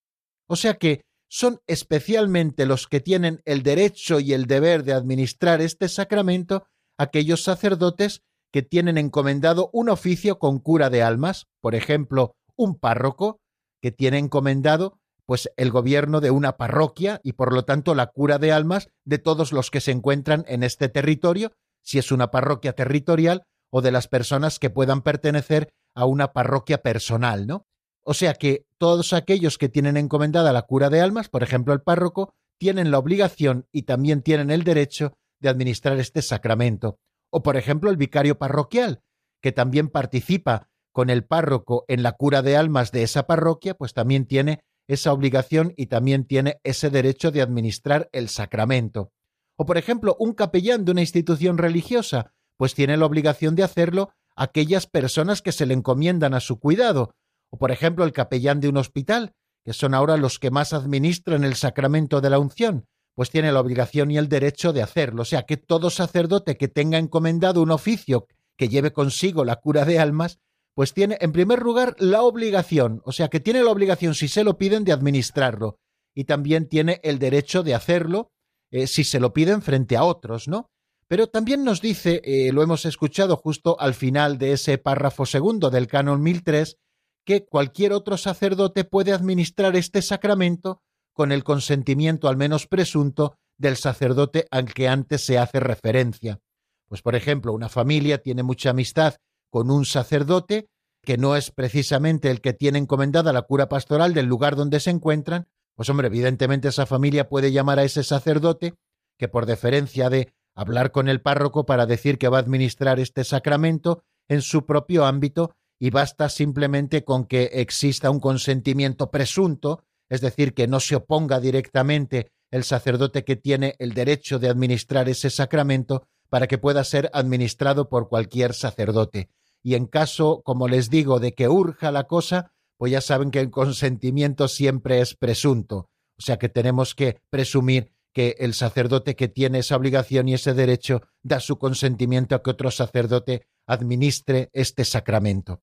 [0.48, 5.62] O sea que son especialmente los que tienen el derecho y el deber de administrar
[5.62, 8.22] este sacramento aquellos sacerdotes
[8.52, 13.40] que tienen encomendado un oficio con cura de almas, por ejemplo, un párroco
[13.82, 18.38] que tiene encomendado pues el gobierno de una parroquia y por lo tanto la cura
[18.38, 21.52] de almas de todos los que se encuentran en este territorio,
[21.82, 26.82] si es una parroquia territorial o de las personas que puedan pertenecer a una parroquia
[26.82, 27.66] personal, ¿no?
[28.04, 31.82] O sea que todos aquellos que tienen encomendada la cura de almas, por ejemplo el
[31.82, 36.98] párroco, tienen la obligación y también tienen el derecho de administrar este sacramento.
[37.32, 39.02] O por ejemplo el vicario parroquial,
[39.42, 43.94] que también participa con el párroco en la cura de almas de esa parroquia, pues
[43.94, 49.12] también tiene esa obligación y también tiene ese derecho de administrar el sacramento.
[49.56, 54.14] O por ejemplo un capellán de una institución religiosa, pues tiene la obligación de hacerlo
[54.36, 57.16] aquellas personas que se le encomiendan a su cuidado,
[57.50, 61.44] o por ejemplo el capellán de un hospital, que son ahora los que más administran
[61.44, 65.24] el sacramento de la unción, pues tiene la obligación y el derecho de hacerlo.
[65.24, 68.28] O sea que todo sacerdote que tenga encomendado un oficio
[68.58, 70.40] que lleve consigo la cura de almas,
[70.74, 74.44] pues tiene en primer lugar la obligación, o sea que tiene la obligación si se
[74.44, 75.80] lo piden de administrarlo,
[76.16, 78.32] y también tiene el derecho de hacerlo
[78.72, 80.70] eh, si se lo piden frente a otros, ¿no?
[81.08, 85.70] Pero también nos dice, eh, lo hemos escuchado justo al final de ese párrafo segundo
[85.70, 86.78] del canon 1003,
[87.26, 90.82] que cualquier otro sacerdote puede administrar este sacramento
[91.14, 96.40] con el consentimiento al menos presunto del sacerdote al que antes se hace referencia.
[96.88, 99.16] Pues por ejemplo, una familia tiene mucha amistad
[99.52, 100.70] con un sacerdote
[101.04, 104.90] que no es precisamente el que tiene encomendada la cura pastoral del lugar donde se
[104.90, 108.76] encuentran, pues hombre, evidentemente esa familia puede llamar a ese sacerdote
[109.18, 113.24] que por deferencia de hablar con el párroco para decir que va a administrar este
[113.24, 120.22] sacramento en su propio ámbito y basta simplemente con que exista un consentimiento presunto, es
[120.22, 125.30] decir, que no se oponga directamente el sacerdote que tiene el derecho de administrar ese
[125.30, 129.30] sacramento para que pueda ser administrado por cualquier sacerdote.
[129.64, 133.40] Y en caso, como les digo, de que urja la cosa, pues ya saben que
[133.40, 139.28] el consentimiento siempre es presunto, o sea que tenemos que presumir que el sacerdote que
[139.28, 144.84] tiene esa obligación y ese derecho da su consentimiento a que otro sacerdote administre este
[144.84, 145.62] sacramento.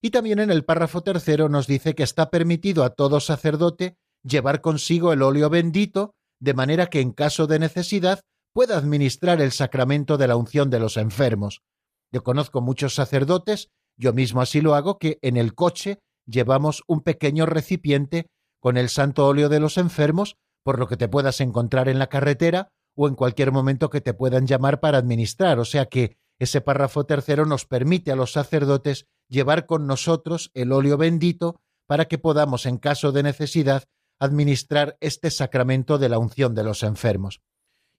[0.00, 4.60] Y también en el párrafo tercero nos dice que está permitido a todo sacerdote llevar
[4.60, 8.20] consigo el óleo bendito, de manera que en caso de necesidad
[8.52, 11.62] pueda administrar el sacramento de la unción de los enfermos.
[12.12, 17.00] Yo conozco muchos sacerdotes, yo mismo así lo hago, que en el coche llevamos un
[17.02, 18.26] pequeño recipiente
[18.60, 22.08] con el santo óleo de los enfermos, por lo que te puedas encontrar en la
[22.08, 25.58] carretera o en cualquier momento que te puedan llamar para administrar.
[25.58, 30.72] O sea que ese párrafo tercero nos permite a los sacerdotes llevar con nosotros el
[30.72, 33.84] óleo bendito para que podamos, en caso de necesidad,
[34.20, 37.40] administrar este sacramento de la unción de los enfermos.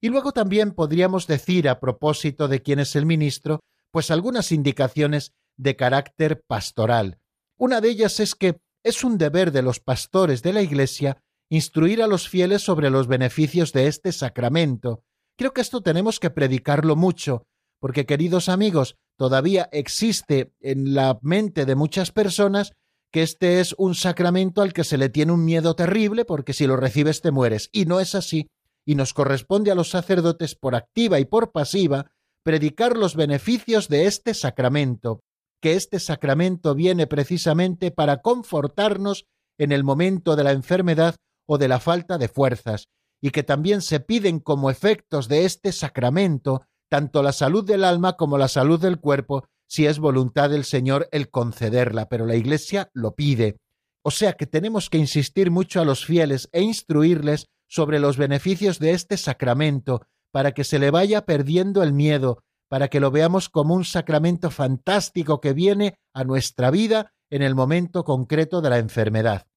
[0.01, 3.62] Y luego también podríamos decir, a propósito de quién es el ministro,
[3.92, 7.20] pues algunas indicaciones de carácter pastoral.
[7.58, 12.02] Una de ellas es que es un deber de los pastores de la Iglesia instruir
[12.02, 15.04] a los fieles sobre los beneficios de este sacramento.
[15.36, 17.44] Creo que esto tenemos que predicarlo mucho,
[17.80, 22.74] porque queridos amigos, todavía existe en la mente de muchas personas
[23.12, 26.68] que este es un sacramento al que se le tiene un miedo terrible porque si
[26.68, 27.70] lo recibes te mueres.
[27.72, 28.48] Y no es así.
[28.86, 32.12] Y nos corresponde a los sacerdotes por activa y por pasiva
[32.50, 35.22] predicar los beneficios de este sacramento,
[35.62, 39.28] que este sacramento viene precisamente para confortarnos
[39.60, 42.88] en el momento de la enfermedad o de la falta de fuerzas,
[43.22, 48.14] y que también se piden como efectos de este sacramento tanto la salud del alma
[48.14, 52.89] como la salud del cuerpo, si es voluntad del Señor el concederla, pero la Iglesia
[52.95, 53.58] lo pide.
[54.02, 58.80] O sea que tenemos que insistir mucho a los fieles e instruirles sobre los beneficios
[58.80, 60.02] de este sacramento,
[60.32, 64.52] para que se le vaya perdiendo el miedo, para que lo veamos como un sacramento
[64.52, 69.48] fantástico que viene a nuestra vida en el momento concreto de la enfermedad.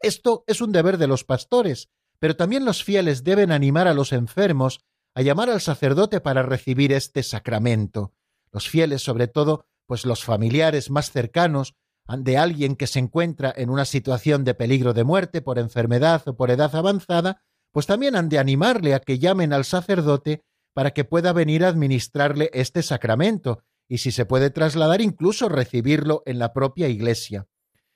[0.00, 4.12] Esto es un deber de los pastores, pero también los fieles deben animar a los
[4.12, 4.80] enfermos
[5.14, 8.12] a llamar al sacerdote para recibir este sacramento.
[8.50, 11.74] Los fieles, sobre todo, pues los familiares más cercanos
[12.06, 16.36] de alguien que se encuentra en una situación de peligro de muerte por enfermedad o
[16.36, 17.42] por edad avanzada,
[17.74, 20.44] pues también han de animarle a que llamen al sacerdote
[20.74, 26.22] para que pueda venir a administrarle este sacramento, y si se puede trasladar incluso recibirlo
[26.24, 27.48] en la propia iglesia.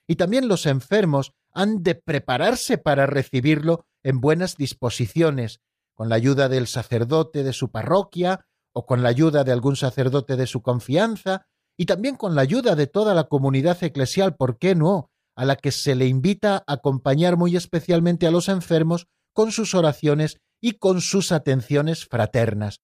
[0.09, 5.61] Y también los enfermos han de prepararse para recibirlo en buenas disposiciones,
[5.95, 10.35] con la ayuda del sacerdote de su parroquia o con la ayuda de algún sacerdote
[10.35, 14.75] de su confianza y también con la ayuda de toda la comunidad eclesial, ¿por qué
[14.75, 19.53] no?, a la que se le invita a acompañar muy especialmente a los enfermos con
[19.53, 22.81] sus oraciones y con sus atenciones fraternas.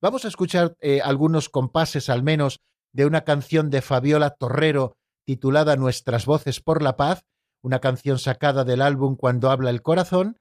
[0.00, 2.60] Vamos a escuchar eh, algunos compases al menos
[2.92, 7.24] de una canción de Fabiola Torrero titulada Nuestras voces por la paz,
[7.62, 10.38] una canción sacada del álbum Cuando habla el corazón,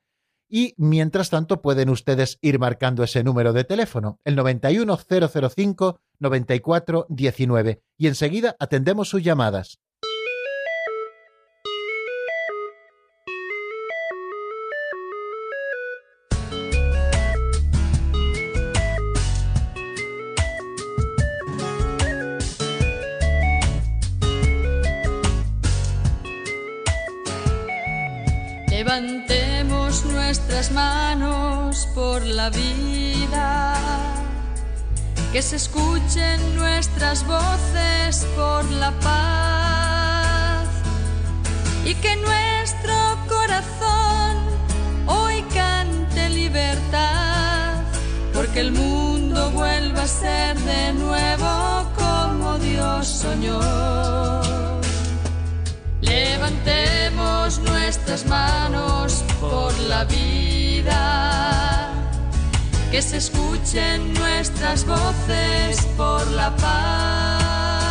[0.50, 7.82] y mientras tanto pueden ustedes ir marcando ese número de teléfono, el 91005 94 19
[7.98, 9.80] y enseguida atendemos sus llamadas.
[30.68, 33.76] Nuestras manos por la vida.
[35.32, 40.68] Que se escuchen nuestras voces por la paz.
[41.86, 42.94] Y que nuestro
[43.28, 44.38] corazón
[45.06, 47.84] hoy cante libertad,
[48.34, 54.47] porque el mundo vuelva a ser de nuevo como Dios soñó.
[56.38, 61.92] Levantemos nuestras manos por la vida.
[62.92, 67.88] Que se escuchen nuestras voces por la paz.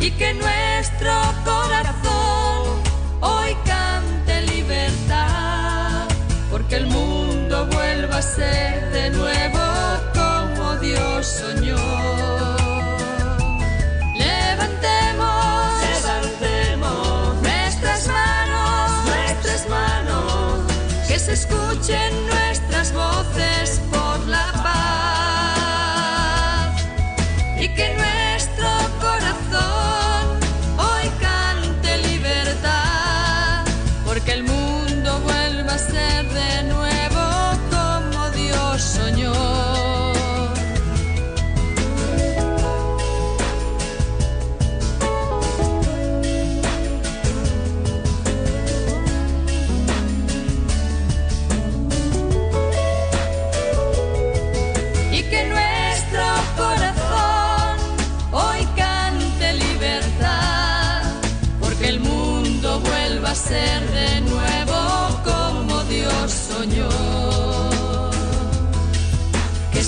[0.00, 1.12] Y que nuestro
[1.44, 2.80] corazón
[3.20, 6.08] hoy cante libertad,
[6.50, 9.60] porque el mundo vuelva a ser de nuevo
[10.14, 12.15] como Dios soñó.
[21.88, 23.75] Escuchen nuestras voces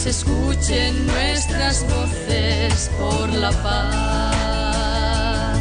[0.08, 5.60] se escuchen nuestras voces por la paz,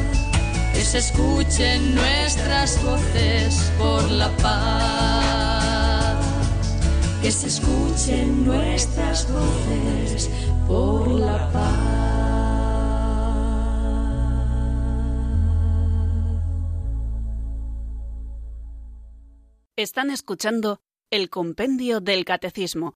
[0.73, 6.25] que se escuchen nuestras voces por la paz.
[7.21, 10.29] Que se escuchen nuestras voces
[10.65, 11.73] por la paz.
[19.75, 20.79] Están escuchando
[21.11, 22.95] el Compendio del Catecismo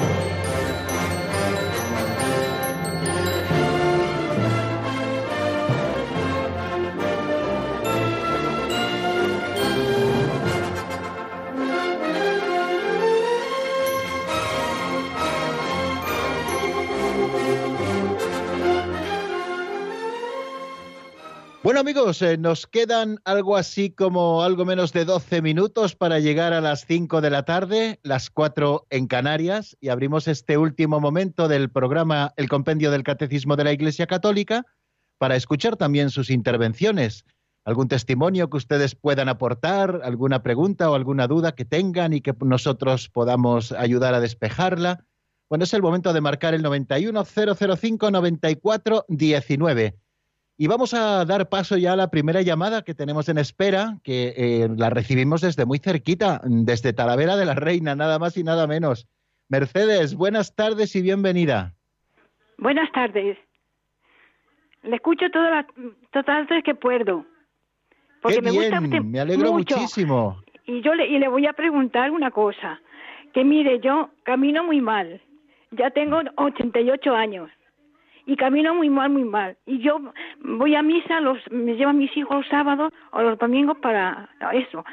[21.63, 26.53] Bueno amigos, eh, nos quedan algo así como algo menos de 12 minutos para llegar
[26.53, 31.47] a las 5 de la tarde, las 4 en Canarias, y abrimos este último momento
[31.47, 34.65] del programa El Compendio del Catecismo de la Iglesia Católica
[35.19, 37.25] para escuchar también sus intervenciones,
[37.63, 42.33] algún testimonio que ustedes puedan aportar, alguna pregunta o alguna duda que tengan y que
[42.43, 45.05] nosotros podamos ayudar a despejarla.
[45.47, 50.00] Bueno, es el momento de marcar el 91005 94 19.
[50.61, 54.35] Y vamos a dar paso ya a la primera llamada que tenemos en espera, que
[54.37, 58.67] eh, la recibimos desde muy cerquita, desde Talavera de la Reina, nada más y nada
[58.67, 59.07] menos.
[59.49, 61.73] Mercedes, buenas tardes y bienvenida.
[62.59, 63.39] Buenas tardes.
[64.83, 65.65] Le escucho todas las
[66.11, 67.25] todas las veces que puedo.
[68.21, 69.77] Porque Qué me bien, gusta usted me alegro mucho.
[69.77, 70.43] muchísimo.
[70.67, 72.79] Y yo le, y le voy a preguntar una cosa.
[73.33, 75.23] Que mire, yo camino muy mal.
[75.71, 77.49] Ya tengo 88 años.
[78.25, 79.57] Y camino muy mal, muy mal.
[79.65, 79.99] Y yo
[80.43, 84.85] voy a misa, los, me llevan mis hijos los sábados o los domingos para eso.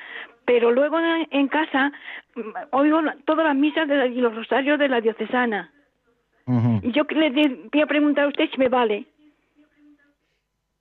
[0.45, 1.93] Pero luego en, en casa
[2.35, 2.41] mm,
[2.73, 5.71] oigo todas las misas de la- y los rosarios de la diocesana.
[6.83, 9.07] Y yo le de- voy a preguntar a usted si me vale.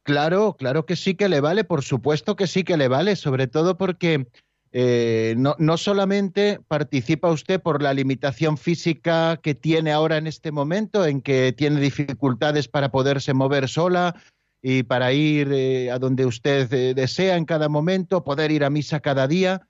[0.03, 3.47] Claro, claro que sí que le vale, por supuesto que sí que le vale, sobre
[3.47, 4.27] todo porque
[4.71, 11.05] eh, no, solamente participa usted por la limitación física que tiene ahora en este momento,
[11.05, 14.15] en que tiene dificultades para poderse mover sola
[14.61, 18.69] y para ir eh, a donde usted eh, desea en cada momento, poder ir a
[18.69, 19.67] misa cada día.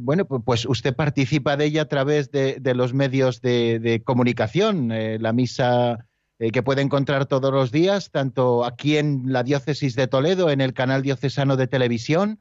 [0.00, 4.90] bueno, pu- pues usted participa de ella a través de, los medios de, comunicación,
[5.20, 6.06] la misa
[6.38, 10.74] que puede encontrar todos los días, tanto aquí en la diócesis de Toledo, en el
[10.74, 12.40] canal diocesano de televisión,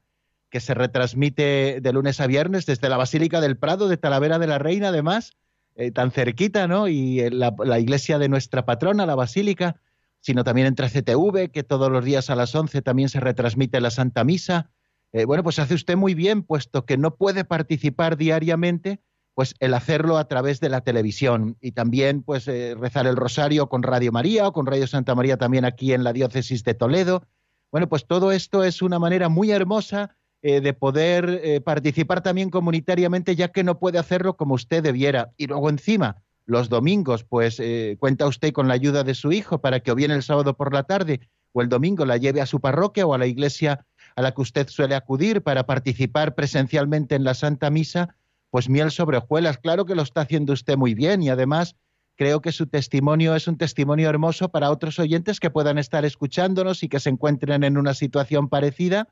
[0.49, 4.47] que se retransmite de lunes a viernes desde la Basílica del Prado de Talavera de
[4.47, 5.33] la Reina, además,
[5.75, 6.87] eh, tan cerquita, ¿no?
[6.87, 9.81] Y la, la, iglesia de nuestra patrona, la Basílica,
[10.21, 13.91] sino también entre CTV, que todos los días a las 11 también se retransmite la
[13.91, 14.71] Santa Misa.
[15.11, 19.01] Eh, bueno, pues hace usted muy bien, puesto que no puede participar diariamente,
[19.35, 23.69] pues el hacerlo a través de la televisión y también pues eh, rezar el rosario
[23.69, 27.27] con Radio María o con Radio Santa María también aquí en la diócesis de Toledo.
[27.71, 30.15] Bueno, pues todo esto es una manera muy hermosa
[30.47, 35.31] eh, de poder eh, participar también comunitariamente, ya que no puede hacerlo como usted debiera.
[35.37, 39.59] Y luego encima, los domingos, pues eh, cuenta usted con la ayuda de su hijo
[39.59, 41.21] para que o bien el sábado por la tarde
[41.51, 44.41] o el domingo la lleve a su parroquia o a la iglesia a la que
[44.43, 48.15] usted suele acudir para participar presencialmente en la Santa Misa,
[48.51, 49.57] pues miel sobre hojuelas.
[49.57, 51.75] Claro que lo está haciendo usted muy bien y además
[52.17, 56.83] creo que su testimonio es un testimonio hermoso para otros oyentes que puedan estar escuchándonos
[56.83, 59.07] y que se encuentren en una situación parecida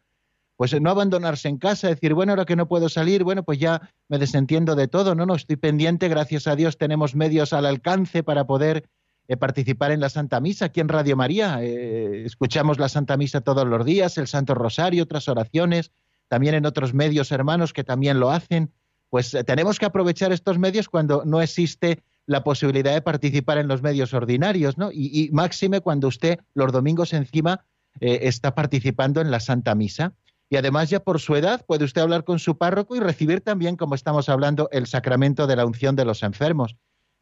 [0.56, 3.90] pues no abandonarse en casa, decir, bueno, ahora que no puedo salir, bueno, pues ya
[4.08, 8.24] me desentiendo de todo, no, no, estoy pendiente, gracias a Dios tenemos medios al alcance
[8.24, 8.86] para poder
[9.30, 11.64] eh, participar en la Santa Misa aquí en Radio María.
[11.64, 15.92] Eh, escuchamos la Santa Misa todos los días, el Santo Rosario, otras oraciones,
[16.28, 18.74] también en otros medios hermanos que también lo hacen.
[19.10, 23.70] Pues eh, tenemos que aprovechar estos medios cuando no existe la posibilidad de participar en
[23.70, 24.90] los medios ordinarios, ¿no?
[24.92, 27.66] Y máxime cuando usted los domingos encima
[28.00, 30.14] está participando en la Santa Misa.
[30.54, 33.76] Y además ya por su edad puede usted hablar con su párroco y recibir también,
[33.76, 36.76] como estamos hablando, el sacramento de la unción de los enfermos,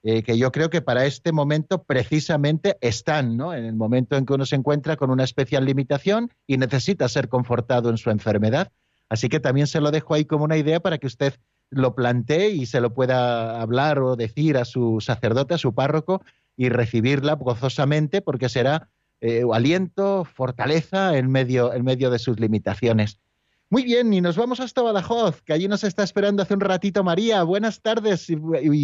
[0.04, 3.54] eh, que yo creo que para este momento precisamente están, ¿no?
[3.54, 7.30] En el momento en que uno se encuentra con una especial limitación y necesita ser
[7.30, 8.70] confortado en su enfermedad.
[9.08, 11.36] Así que también se lo dejo ahí como una idea para que usted
[11.70, 16.22] lo plantee y se lo pueda hablar o decir a su sacerdote, a su párroco,
[16.58, 18.90] y recibirla gozosamente porque será
[19.22, 23.22] eh, aliento, fortaleza en medio, en medio de sus limitaciones.
[23.70, 27.04] Muy bien, y nos vamos hasta Badajoz, que allí nos está esperando hace un ratito
[27.04, 27.44] María.
[27.44, 28.36] Buenas tardes y,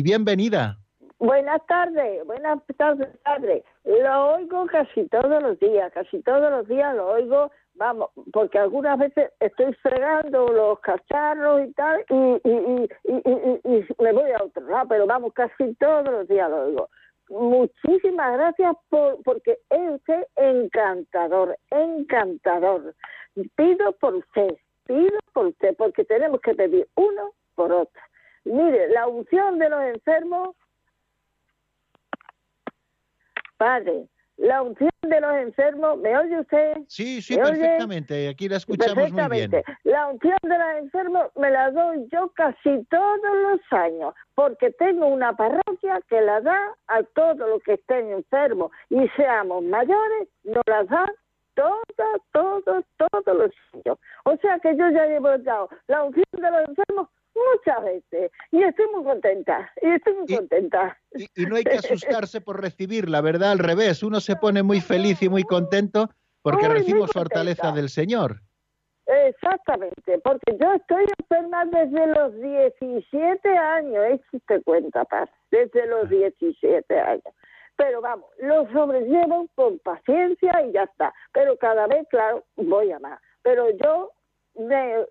[0.02, 0.78] bienvenida.
[1.20, 3.64] Buenas tardes, buenas tardes, padre.
[3.84, 9.00] Lo oigo casi todos los días, casi todos los días lo oigo, vamos, porque algunas
[9.00, 14.70] veces estoy fregando los cacharros y tal, y, y, y, y me voy a otro
[14.70, 16.90] lado, pero vamos, casi todos los días lo oigo
[17.30, 20.02] muchísimas gracias por, porque es
[20.36, 22.96] encantador, encantador.
[23.56, 28.02] Pido por usted, pido por usted, porque tenemos que pedir uno por otro.
[28.46, 30.56] Mire, la unción de los enfermos,
[33.58, 34.08] Padre,
[34.38, 36.78] la unción de los enfermos, ¿me oye usted?
[36.88, 39.52] Sí, sí, perfectamente, aquí la escuchamos muy bien.
[39.84, 45.08] La unción de los enfermos me la doy yo casi todos los años, porque tengo
[45.08, 50.64] una parroquia que la da a todos los que estén enfermos y seamos mayores, nos
[50.68, 51.10] la dan
[51.56, 53.98] todos, todos, todos los años.
[54.26, 57.10] O sea que yo ya llevo dado la unción de los enfermos
[57.54, 58.32] muchas veces.
[58.52, 60.98] Y estoy muy contenta y estoy muy contenta.
[61.14, 64.04] y, no hay que asustarse por recibirla verdad al revés.
[64.04, 66.10] Uno se pone muy feliz y muy contento
[66.42, 68.42] porque recibimos fortaleza del Señor.
[69.06, 74.22] Exactamente porque yo estoy enferma desde los 17 años ¿eh?
[74.46, 77.34] te cuenta paz desde los 17 años.
[77.78, 81.14] Pero vamos, lo sobrellevo con paciencia y ya está.
[81.32, 83.22] Pero cada vez, claro, voy a más.
[83.44, 84.12] Pero yo
[84.58, 85.08] de,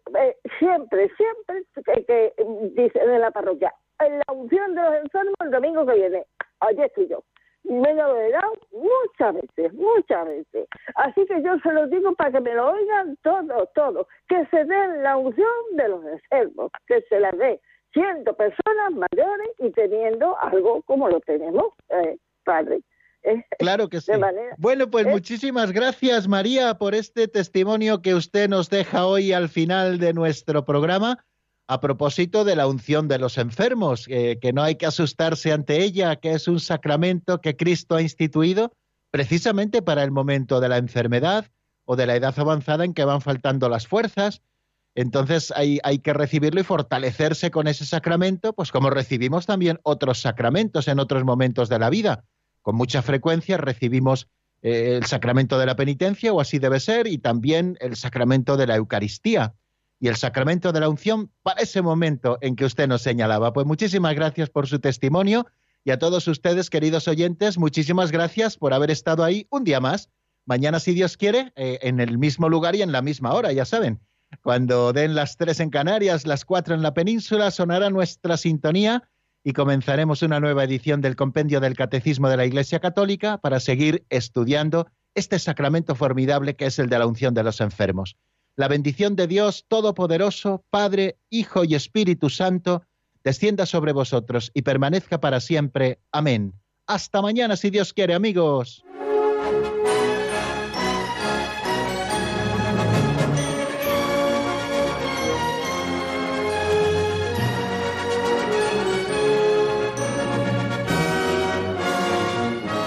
[0.59, 1.65] siempre, siempre
[2.07, 2.35] que,
[2.75, 6.27] dice de la parroquia, en la unción de los enfermos el domingo que viene,
[6.61, 7.23] allí estoy yo.
[7.65, 10.69] Me lo he dado muchas veces, muchas veces.
[10.95, 14.65] Así que yo se lo digo para que me lo oigan todos, todos, que se
[14.65, 17.61] den la unción de los enfermos, que se la dé,
[17.93, 22.83] siendo personas mayores y teniendo algo como lo tenemos, eh, Padre.
[23.59, 24.13] Claro que sí.
[24.59, 29.99] Bueno, pues muchísimas gracias María por este testimonio que usted nos deja hoy al final
[29.99, 31.25] de nuestro programa
[31.69, 35.83] a propósito de la unción de los enfermos, eh, que no hay que asustarse ante
[35.83, 38.73] ella, que es un sacramento que Cristo ha instituido
[39.11, 41.47] precisamente para el momento de la enfermedad
[41.85, 44.43] o de la edad avanzada en que van faltando las fuerzas.
[44.95, 50.21] Entonces hay, hay que recibirlo y fortalecerse con ese sacramento, pues como recibimos también otros
[50.21, 52.25] sacramentos en otros momentos de la vida
[52.67, 54.27] con mucha frecuencia recibimos
[54.61, 58.67] eh, el sacramento de la penitencia, o así debe ser, y también el sacramento de
[58.67, 59.55] la Eucaristía
[60.01, 63.53] y el sacramento de la unción para ese momento en que usted nos señalaba.
[63.53, 65.47] Pues muchísimas gracias por su testimonio
[65.85, 70.11] y a todos ustedes, queridos oyentes, muchísimas gracias por haber estado ahí un día más.
[70.45, 73.65] Mañana, si Dios quiere, eh, en el mismo lugar y en la misma hora, ya
[73.65, 74.01] saben.
[74.43, 79.09] Cuando den las tres en Canarias, las cuatro en la península, sonará nuestra sintonía
[79.47, 84.05] y comenzaremos una nueva edición del Compendio del Catecismo de la Iglesia Católica para seguir
[84.11, 88.17] estudiando este sacramento formidable que es el de la unción de los enfermos.
[88.57, 92.83] La bendición de Dios Todopoderoso, Padre, Hijo y Espíritu Santo,
[93.23, 96.01] descienda sobre vosotros y permanezca para siempre.
[96.11, 96.53] Amén.
[96.89, 98.83] Hasta mañana, si Dios quiere, amigos.